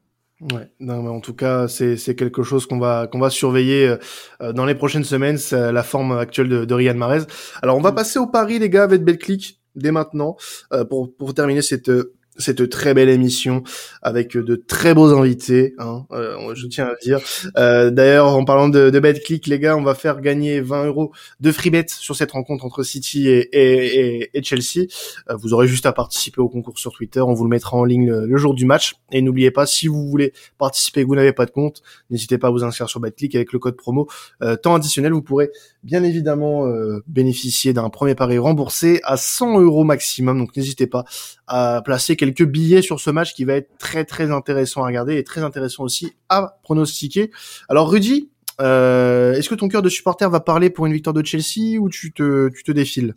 Ouais, 0.53 0.71
non, 0.79 1.03
mais 1.03 1.09
en 1.09 1.19
tout 1.19 1.35
cas, 1.35 1.67
c'est 1.67 1.97
c'est 1.97 2.15
quelque 2.15 2.41
chose 2.41 2.65
qu'on 2.65 2.79
va 2.79 3.05
qu'on 3.05 3.19
va 3.19 3.29
surveiller 3.29 3.95
euh, 4.41 4.51
dans 4.53 4.65
les 4.65 4.73
prochaines 4.73 5.03
semaines, 5.03 5.37
c'est 5.37 5.71
la 5.71 5.83
forme 5.83 6.13
actuelle 6.17 6.49
de, 6.49 6.65
de 6.65 6.73
Riyad 6.73 6.97
Mahrez. 6.97 7.25
Alors, 7.61 7.77
on 7.77 7.81
va 7.81 7.91
Mm. 7.91 7.95
passer 7.95 8.17
au 8.17 8.25
pari, 8.25 8.57
les 8.57 8.69
gars, 8.71 8.83
avec 8.83 9.03
Betclic 9.03 9.59
dès 9.75 9.91
maintenant 9.91 10.37
euh, 10.73 10.83
pour 10.83 11.15
pour 11.15 11.33
terminer 11.35 11.61
cette 11.61 11.89
euh, 11.89 12.13
cette 12.37 12.69
très 12.69 12.93
belle 12.93 13.09
émission 13.09 13.63
avec 14.01 14.37
de 14.37 14.55
très 14.55 14.93
beaux 14.93 15.13
invités, 15.13 15.75
hein, 15.77 16.05
euh, 16.11 16.55
je 16.55 16.67
tiens 16.67 16.87
à 16.87 16.95
dire. 17.01 17.19
Euh, 17.57 17.91
D'ailleurs, 17.91 18.27
en 18.27 18.45
parlant 18.45 18.69
de, 18.69 18.89
de 18.89 18.99
BetClick, 18.99 19.47
les 19.47 19.59
gars, 19.59 19.75
on 19.77 19.83
va 19.83 19.95
faire 19.95 20.21
gagner 20.21 20.61
20 20.61 20.85
euros 20.85 21.11
de 21.39 21.51
free 21.51 21.69
bet 21.69 21.85
sur 21.87 22.15
cette 22.15 22.31
rencontre 22.31 22.65
entre 22.65 22.83
City 22.83 23.27
et, 23.27 23.49
et, 23.51 24.29
et, 24.33 24.43
Chelsea. 24.43 24.87
Euh, 25.29 25.35
vous 25.35 25.53
aurez 25.53 25.67
juste 25.67 25.85
à 25.85 25.93
participer 25.93 26.41
au 26.41 26.49
concours 26.49 26.79
sur 26.79 26.93
Twitter, 26.93 27.21
on 27.21 27.33
vous 27.33 27.43
le 27.43 27.49
mettra 27.49 27.77
en 27.77 27.83
ligne 27.83 28.11
le, 28.11 28.37
jour 28.37 28.53
du 28.53 28.65
match. 28.65 28.95
Et 29.11 29.21
n'oubliez 29.21 29.51
pas, 29.51 29.65
si 29.65 29.87
vous 29.87 30.07
voulez 30.07 30.33
participer 30.57 31.01
et 31.01 31.03
que 31.03 31.07
vous 31.07 31.15
n'avez 31.15 31.33
pas 31.33 31.45
de 31.45 31.51
compte, 31.51 31.81
n'hésitez 32.09 32.37
pas 32.37 32.47
à 32.47 32.51
vous 32.51 32.63
inscrire 32.63 32.89
sur 32.89 32.99
BetClick 32.99 33.35
avec 33.35 33.53
le 33.53 33.59
code 33.59 33.75
promo 33.75 34.07
euh, 34.41 34.55
temps 34.55 34.75
additionnel. 34.75 35.13
Vous 35.13 35.21
pourrez 35.21 35.51
bien 35.83 36.03
évidemment 36.03 36.65
euh, 36.67 37.03
bénéficier 37.07 37.73
d'un 37.73 37.89
premier 37.89 38.15
pari 38.15 38.37
remboursé 38.37 38.99
à 39.03 39.17
100 39.17 39.61
euros 39.61 39.83
maximum. 39.83 40.39
Donc 40.39 40.55
n'hésitez 40.55 40.87
pas 40.87 41.05
à 41.53 41.81
placer 41.81 42.15
quelques 42.15 42.45
billets 42.45 42.81
sur 42.81 43.01
ce 43.01 43.09
match 43.09 43.33
qui 43.33 43.43
va 43.43 43.55
être 43.55 43.77
très 43.77 44.05
très 44.05 44.31
intéressant 44.31 44.83
à 44.83 44.87
regarder 44.87 45.17
et 45.17 45.23
très 45.25 45.41
intéressant 45.41 45.83
aussi 45.83 46.13
à 46.29 46.57
pronostiquer. 46.63 47.29
Alors 47.67 47.91
Rudy, 47.91 48.29
euh, 48.61 49.33
est-ce 49.33 49.49
que 49.49 49.55
ton 49.55 49.67
cœur 49.67 49.81
de 49.81 49.89
supporter 49.89 50.29
va 50.29 50.39
parler 50.39 50.69
pour 50.69 50.85
une 50.85 50.93
victoire 50.93 51.13
de 51.13 51.25
Chelsea 51.25 51.77
ou 51.77 51.89
tu 51.89 52.13
te, 52.13 52.47
tu 52.49 52.63
te 52.63 52.71
défiles? 52.71 53.15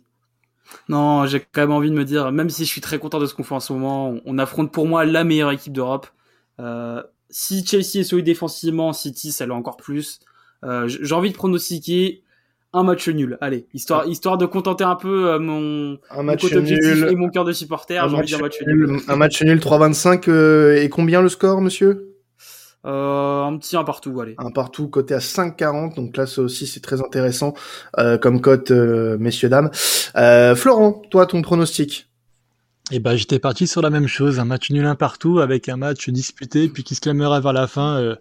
Non, 0.89 1.25
j'ai 1.27 1.39
quand 1.39 1.61
même 1.61 1.71
envie 1.71 1.89
de 1.89 1.95
me 1.95 2.03
dire, 2.03 2.29
même 2.33 2.49
si 2.49 2.65
je 2.65 2.69
suis 2.69 2.81
très 2.81 2.99
content 2.99 3.19
de 3.19 3.25
ce 3.25 3.33
qu'on 3.33 3.43
fait 3.43 3.55
en 3.55 3.61
ce 3.61 3.71
moment, 3.71 4.15
on 4.25 4.37
affronte 4.37 4.73
pour 4.73 4.85
moi 4.85 5.05
la 5.05 5.23
meilleure 5.23 5.51
équipe 5.51 5.71
d'Europe. 5.71 6.07
Euh, 6.59 7.01
si 7.29 7.65
Chelsea 7.65 7.99
est 7.99 8.03
solide 8.03 8.25
défensivement, 8.25 8.91
City 8.91 9.31
ça 9.31 9.45
l'est 9.45 9.53
encore 9.53 9.77
plus. 9.77 10.19
Euh, 10.65 10.89
j'ai 10.89 11.15
envie 11.15 11.31
de 11.31 11.35
pronostiquer 11.35 12.23
un 12.75 12.83
match 12.83 13.07
nul. 13.07 13.37
Allez, 13.41 13.65
histoire, 13.73 14.05
histoire 14.07 14.37
de 14.37 14.45
contenter 14.45 14.83
un 14.83 14.95
peu 14.95 15.29
euh, 15.29 15.39
mon, 15.39 15.97
un 16.11 16.23
match 16.23 16.43
objectif 16.43 17.03
et 17.09 17.15
mon 17.15 17.29
cœur 17.29 17.45
de 17.45 17.53
supporter. 17.53 17.95
J'ai 18.07 18.15
envie 18.15 18.31
de 18.31 18.35
un 18.35 18.39
match 18.39 18.61
nul. 18.67 18.99
Un 19.07 19.15
match 19.15 19.41
nul, 19.41 19.59
3-25. 19.59 20.29
Euh, 20.29 20.81
et 20.81 20.89
combien 20.89 21.21
le 21.21 21.29
score, 21.29 21.61
monsieur? 21.61 22.11
Euh, 22.85 23.43
un 23.43 23.57
petit 23.57 23.77
un 23.77 23.83
partout, 23.83 24.19
allez. 24.21 24.35
Un 24.37 24.51
partout, 24.51 24.89
côté 24.89 25.13
à 25.13 25.19
5,40. 25.19 25.95
Donc 25.95 26.17
là, 26.17 26.27
ça 26.27 26.41
aussi, 26.41 26.67
c'est 26.67 26.81
très 26.81 27.01
intéressant 27.01 27.53
euh, 27.97 28.17
comme 28.17 28.41
cote, 28.41 28.71
euh, 28.71 29.17
messieurs, 29.17 29.49
dames. 29.49 29.71
Florent, 30.55 31.01
toi, 31.09 31.25
ton 31.25 31.41
pronostic? 31.41 32.09
Et 32.91 32.97
eh 32.97 32.99
ben 32.99 33.15
j'étais 33.15 33.39
parti 33.39 33.65
sur 33.65 33.81
la 33.81 33.89
même 33.89 34.05
chose, 34.07 34.39
un 34.39 34.45
match 34.45 34.69
nul 34.69 34.85
un 34.85 34.93
partout 34.93 35.39
avec 35.39 35.69
un 35.69 35.75
match 35.75 36.07
disputé 36.07 36.69
puis 36.69 36.83
qui 36.83 36.93
se 36.93 37.01
calmera 37.01 37.39
vers 37.39 37.51
la 37.51 37.65
fin 37.65 37.97
euh, 37.97 38.15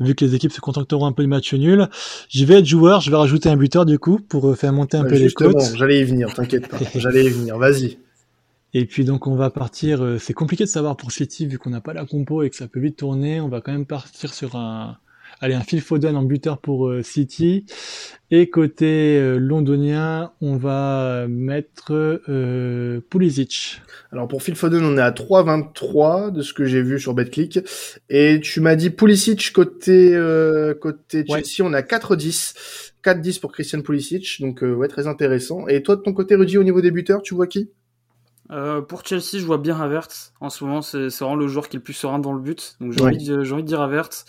vu 0.00 0.14
que 0.14 0.24
les 0.24 0.34
équipes 0.34 0.52
se 0.52 0.60
contenteront 0.60 1.06
un 1.06 1.12
peu 1.12 1.22
du 1.22 1.28
match 1.28 1.52
nul. 1.54 1.88
Je 2.28 2.44
vais 2.44 2.58
être 2.58 2.66
joueur, 2.66 3.00
je 3.00 3.10
vais 3.10 3.16
rajouter 3.16 3.48
un 3.48 3.56
buteur 3.56 3.86
du 3.86 3.98
coup 3.98 4.18
pour 4.18 4.48
euh, 4.48 4.54
faire 4.54 4.72
monter 4.72 4.96
un 4.96 5.04
peu 5.04 5.16
les 5.16 5.30
cotes. 5.30 5.76
J'allais 5.76 6.00
y 6.00 6.04
venir, 6.04 6.32
t'inquiète 6.34 6.68
pas. 6.68 6.78
J'allais 6.94 7.24
y 7.24 7.30
venir, 7.30 7.58
vas-y. 7.58 7.98
Et 8.72 8.86
puis 8.86 9.04
donc 9.04 9.26
on 9.26 9.34
va 9.34 9.50
partir, 9.50 10.02
euh, 10.02 10.18
c'est 10.18 10.32
compliqué 10.32 10.64
de 10.64 10.68
savoir 10.68 10.96
pour 10.96 11.10
City 11.10 11.46
vu 11.46 11.58
qu'on 11.58 11.70
n'a 11.70 11.80
pas 11.80 11.92
la 11.92 12.06
compo 12.06 12.42
et 12.42 12.50
que 12.50 12.56
ça 12.56 12.68
peut 12.68 12.80
vite 12.80 12.96
tourner, 12.96 13.40
on 13.40 13.48
va 13.48 13.60
quand 13.60 13.72
même 13.72 13.86
partir 13.86 14.32
sur 14.32 14.54
un 14.54 14.96
Allez, 15.42 15.54
un 15.54 15.62
Phil 15.62 15.80
Foden 15.80 16.16
en 16.16 16.22
buteur 16.22 16.58
pour 16.58 16.88
euh, 16.88 17.02
City. 17.02 17.64
Et 18.30 18.50
côté 18.50 19.18
euh, 19.18 19.38
londonien, 19.38 20.32
on 20.42 20.56
va 20.56 21.26
mettre 21.28 22.20
euh, 22.28 23.00
Pulisic. 23.08 23.80
Alors 24.12 24.28
pour 24.28 24.42
Phil 24.42 24.54
Foden, 24.54 24.84
on 24.84 24.98
est 24.98 25.00
à 25.00 25.12
3,23 25.12 26.30
de 26.30 26.42
ce 26.42 26.52
que 26.52 26.66
j'ai 26.66 26.82
vu 26.82 27.00
sur 27.00 27.14
BetClick. 27.14 27.60
Et 28.10 28.38
tu 28.42 28.60
m'as 28.60 28.76
dit 28.76 28.90
Pulisic 28.90 29.50
côté 29.52 30.14
euh, 30.14 30.74
côté 30.74 31.24
Chelsea, 31.26 31.62
on 31.62 31.72
à 31.72 31.80
4,10. 31.80 32.54
4-10 33.02 33.40
pour 33.40 33.50
Christian 33.50 33.80
Pulisic, 33.80 34.42
donc 34.42 34.60
ouais 34.60 34.88
très 34.88 35.06
intéressant. 35.06 35.66
Et 35.68 35.82
toi 35.82 35.96
de 35.96 36.02
ton 36.02 36.12
côté 36.12 36.34
Rudy 36.34 36.58
au 36.58 36.62
niveau 36.62 36.82
des 36.82 36.90
buteurs, 36.90 37.22
tu 37.22 37.34
vois 37.34 37.46
qui? 37.46 37.70
Euh, 38.50 38.80
pour 38.80 39.04
Chelsea, 39.04 39.38
je 39.38 39.44
vois 39.44 39.58
bien 39.58 39.80
Havertz. 39.80 40.32
En 40.40 40.50
ce 40.50 40.64
moment, 40.64 40.82
c'est 40.82 41.08
vraiment 41.08 41.36
le 41.36 41.48
joueur 41.48 41.68
qui 41.68 41.76
est 41.76 41.78
le 41.78 41.84
plus 41.84 41.94
serein 41.94 42.18
dans 42.18 42.32
le 42.32 42.40
but. 42.40 42.76
Donc 42.80 42.92
j'ai 42.92 43.02
envie, 43.02 43.32
envie, 43.32 43.62
de 43.62 43.68
dire 43.68 43.80
Havertz. 43.80 44.24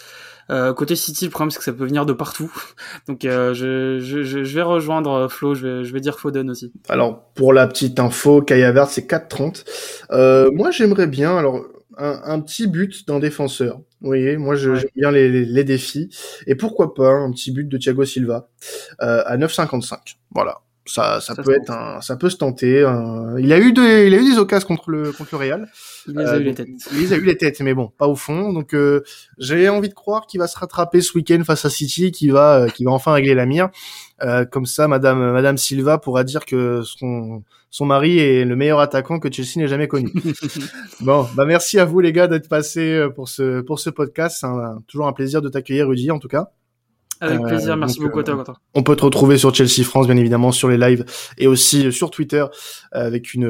Euh, 0.50 0.74
côté 0.74 0.96
City, 0.96 1.26
le 1.26 1.32
problème 1.32 1.50
c'est 1.50 1.60
que 1.60 1.64
ça 1.64 1.72
peut 1.72 1.86
venir 1.86 2.06
de 2.06 2.14
partout. 2.14 2.52
Donc 3.08 3.26
euh, 3.26 3.54
je, 3.54 4.00
je, 4.00 4.24
je, 4.24 4.56
vais 4.56 4.62
rejoindre 4.62 5.28
Flo, 5.30 5.56
je 5.56 5.66
vais, 5.66 5.84
je 5.86 5.94
vais 5.94 6.02
dire 6.02 6.20
Foden 6.20 6.50
aussi. 6.50 6.74
Alors 6.90 7.24
pour 7.36 7.54
la 7.54 7.68
petite 7.68 8.00
info, 8.00 8.42
Kai 8.42 8.64
Havertz 8.64 8.92
c'est 8.92 9.10
4,30. 9.10 9.64
Euh, 10.12 10.52
moi 10.52 10.72
j'aimerais 10.72 11.08
bien 11.08 11.38
alors 11.38 11.62
un, 11.98 12.22
un, 12.26 12.40
petit 12.42 12.68
but 12.68 13.08
d'un 13.08 13.20
défenseur. 13.20 13.78
Vous 14.02 14.08
voyez, 14.08 14.36
moi 14.38 14.56
j'aime 14.56 14.82
bien 14.96 15.12
les, 15.12 15.30
les, 15.30 15.46
les, 15.46 15.64
défis. 15.64 16.10
Et 16.48 16.56
pourquoi 16.56 16.94
pas 16.94 17.10
un 17.10 17.32
petit 17.32 17.52
but 17.52 17.68
de 17.70 17.78
Thiago 17.78 18.04
Silva 18.04 18.50
euh, 19.02 19.24
à 19.26 19.38
9,55. 19.38 20.18
Voilà 20.32 20.62
ça, 20.86 21.22
ça, 21.22 21.36
peut 21.36 21.54
être 21.54 21.72
un, 21.72 22.02
ça 22.02 22.16
peut 22.16 22.30
se 22.30 22.38
tenter. 22.38 22.80
il 23.40 23.54
a 23.54 23.60
eu 23.60 23.72
des, 23.74 24.08
il 24.08 24.14
a 24.14 24.18
eu 24.18 24.32
des 24.32 24.38
occasions 24.38 24.68
contre 24.68 24.90
le, 24.90 25.12
contre 25.12 25.30
le 25.34 25.38
Real. 25.38 25.70
Il 26.08 26.18
les 26.18 26.26
a 26.26 26.38
eu 26.38 26.44
les 26.44 26.54
têtes. 26.54 26.68
Il 26.92 27.00
les 27.00 27.14
a 27.14 27.18
eu 27.18 27.24
les 27.24 27.38
têtes, 27.38 27.62
mais 27.62 27.74
bon, 27.74 27.92
pas 27.98 28.08
au 28.08 28.16
fond. 28.16 28.54
Donc, 28.54 28.74
euh, 28.74 29.04
j'ai 29.38 29.70
envie 29.70 29.90
de 29.90 29.94
croire 29.94 30.26
qu'il 30.28 30.40
va 30.40 30.48
se 30.48 30.58
rattraper 30.58 31.02
ce 31.02 31.18
week-end 31.18 31.44
face 31.46 31.66
à 31.66 31.70
City, 31.70 32.12
qui 32.12 32.30
va, 32.30 32.62
euh, 32.62 32.68
qui 32.68 32.84
va 32.84 32.92
enfin 32.92 33.14
régler 33.14 33.36
la 33.36 33.46
mire. 33.46 33.70
Euh, 34.22 34.46
comme 34.46 34.66
ça, 34.66 34.88
Madame, 34.88 35.32
Madame 35.32 35.58
Silva 35.58 35.98
pourra 35.98 36.24
dire 36.24 36.46
que 36.46 36.82
son, 36.84 37.44
son 37.70 37.86
mari 37.86 38.20
est 38.20 38.46
le 38.46 38.56
meilleur 38.56 38.80
attaquant 38.80 39.20
que 39.20 39.32
Chelsea 39.32 39.58
n'ait 39.58 39.68
jamais 39.68 39.88
connu. 39.88 40.12
bon, 41.02 41.28
bah 41.36 41.46
merci 41.46 41.80
à 41.80 41.86
vous 41.86 42.00
les 42.00 42.12
gars 42.12 42.28
d'être 42.28 42.50
passés 42.50 43.08
pour 43.16 43.30
ce, 43.30 43.62
pour 43.62 43.80
ce 43.80 43.90
podcast. 43.90 44.38
C'est 44.42 44.48
toujours 44.88 45.08
un 45.08 45.14
plaisir 45.14 45.42
de 45.42 45.50
t'accueillir, 45.50 45.88
Rudy, 45.88 46.12
en 46.12 46.20
tout 46.20 46.28
cas. 46.28 46.52
Avec 47.22 47.40
euh, 47.40 47.48
plaisir, 47.48 47.78
merci 47.78 48.00
beaucoup 48.00 48.20
à 48.20 48.24
toi, 48.24 48.36
Quentin. 48.36 48.56
On 48.74 48.84
peut 48.84 48.96
te 48.96 49.06
retrouver 49.06 49.38
sur 49.38 49.54
Chelsea 49.54 49.84
France, 49.84 50.08
bien 50.08 50.18
évidemment, 50.18 50.52
sur 50.52 50.70
les 50.70 50.78
lives 50.78 51.06
et 51.38 51.48
aussi 51.48 51.92
sur 51.92 52.10
Twitter 52.10 52.44
avec 52.92 53.34
une, 53.34 53.44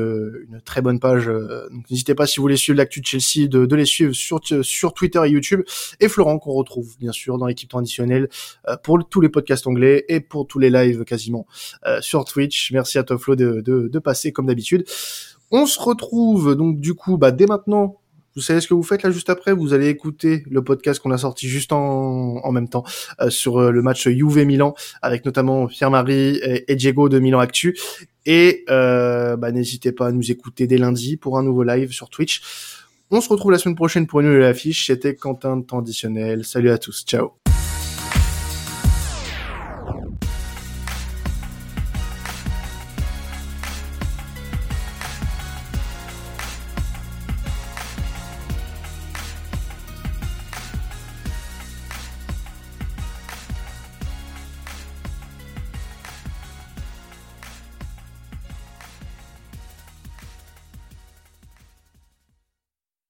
une 0.49 0.61
très 0.61 0.81
bonne 0.81 0.99
page. 0.99 1.27
Donc 1.27 1.89
n'hésitez 1.89 2.13
pas 2.13 2.27
si 2.27 2.37
vous 2.37 2.43
voulez 2.43 2.57
suivre 2.57 2.77
l'actu 2.77 2.99
de 2.99 3.05
Chelsea, 3.05 3.47
de, 3.47 3.65
de, 3.65 3.75
les 3.75 3.85
suivre 3.85 4.13
sur, 4.13 4.41
sur 4.61 4.93
Twitter 4.93 5.21
et 5.25 5.29
YouTube. 5.29 5.61
Et 5.99 6.09
Florent 6.09 6.37
qu'on 6.37 6.51
retrouve 6.51 6.97
bien 6.99 7.11
sûr 7.11 7.37
dans 7.37 7.45
l'équipe 7.45 7.69
traditionnelle 7.69 8.29
euh, 8.67 8.75
pour 8.77 8.99
tous 9.07 9.21
les 9.21 9.29
podcasts 9.29 9.67
anglais 9.67 10.05
et 10.09 10.19
pour 10.19 10.47
tous 10.47 10.59
les 10.59 10.69
lives 10.69 11.03
quasiment 11.03 11.47
euh, 11.85 12.01
sur 12.01 12.25
Twitch. 12.25 12.71
Merci 12.71 12.97
à 12.97 13.03
toi 13.03 13.17
Flo 13.17 13.35
de, 13.35 13.61
de, 13.61 13.87
de 13.87 13.99
passer 13.99 14.31
comme 14.31 14.47
d'habitude. 14.47 14.85
On 15.51 15.65
se 15.65 15.79
retrouve 15.79 16.55
donc 16.55 16.79
du 16.79 16.93
coup 16.93 17.17
bah, 17.17 17.31
dès 17.31 17.45
maintenant 17.45 18.00
vous 18.35 18.41
savez 18.41 18.61
ce 18.61 18.67
que 18.67 18.73
vous 18.73 18.83
faites 18.83 19.03
là 19.03 19.11
juste 19.11 19.29
après? 19.29 19.53
Vous 19.53 19.73
allez 19.73 19.89
écouter 19.89 20.43
le 20.49 20.63
podcast 20.63 20.99
qu'on 21.01 21.11
a 21.11 21.17
sorti 21.17 21.47
juste 21.47 21.73
en, 21.73 22.37
en 22.43 22.51
même 22.51 22.69
temps 22.69 22.83
euh, 23.19 23.29
sur 23.29 23.57
euh, 23.57 23.71
le 23.71 23.81
match 23.81 24.07
Juve 24.07 24.45
Milan 24.45 24.73
avec 25.01 25.25
notamment 25.25 25.67
Pierre-Marie 25.67 26.39
et, 26.67 26.75
Diego 26.75 27.09
de 27.09 27.19
Milan 27.19 27.39
Actu. 27.39 27.77
Et 28.25 28.63
euh, 28.69 29.35
bah, 29.35 29.51
n'hésitez 29.51 29.91
pas 29.91 30.07
à 30.07 30.11
nous 30.11 30.31
écouter 30.31 30.67
dès 30.67 30.77
lundi 30.77 31.17
pour 31.17 31.37
un 31.37 31.43
nouveau 31.43 31.63
live 31.63 31.91
sur 31.91 32.09
Twitch. 32.09 32.41
On 33.09 33.19
se 33.19 33.27
retrouve 33.27 33.51
la 33.51 33.57
semaine 33.57 33.75
prochaine 33.75 34.07
pour 34.07 34.21
une 34.21 34.27
nouvelle 34.27 34.43
affiche. 34.43 34.87
C'était 34.87 35.15
Quentin 35.15 35.61
Additionnel. 35.71 36.45
Salut 36.45 36.69
à 36.69 36.77
tous. 36.77 37.03
Ciao. 37.05 37.50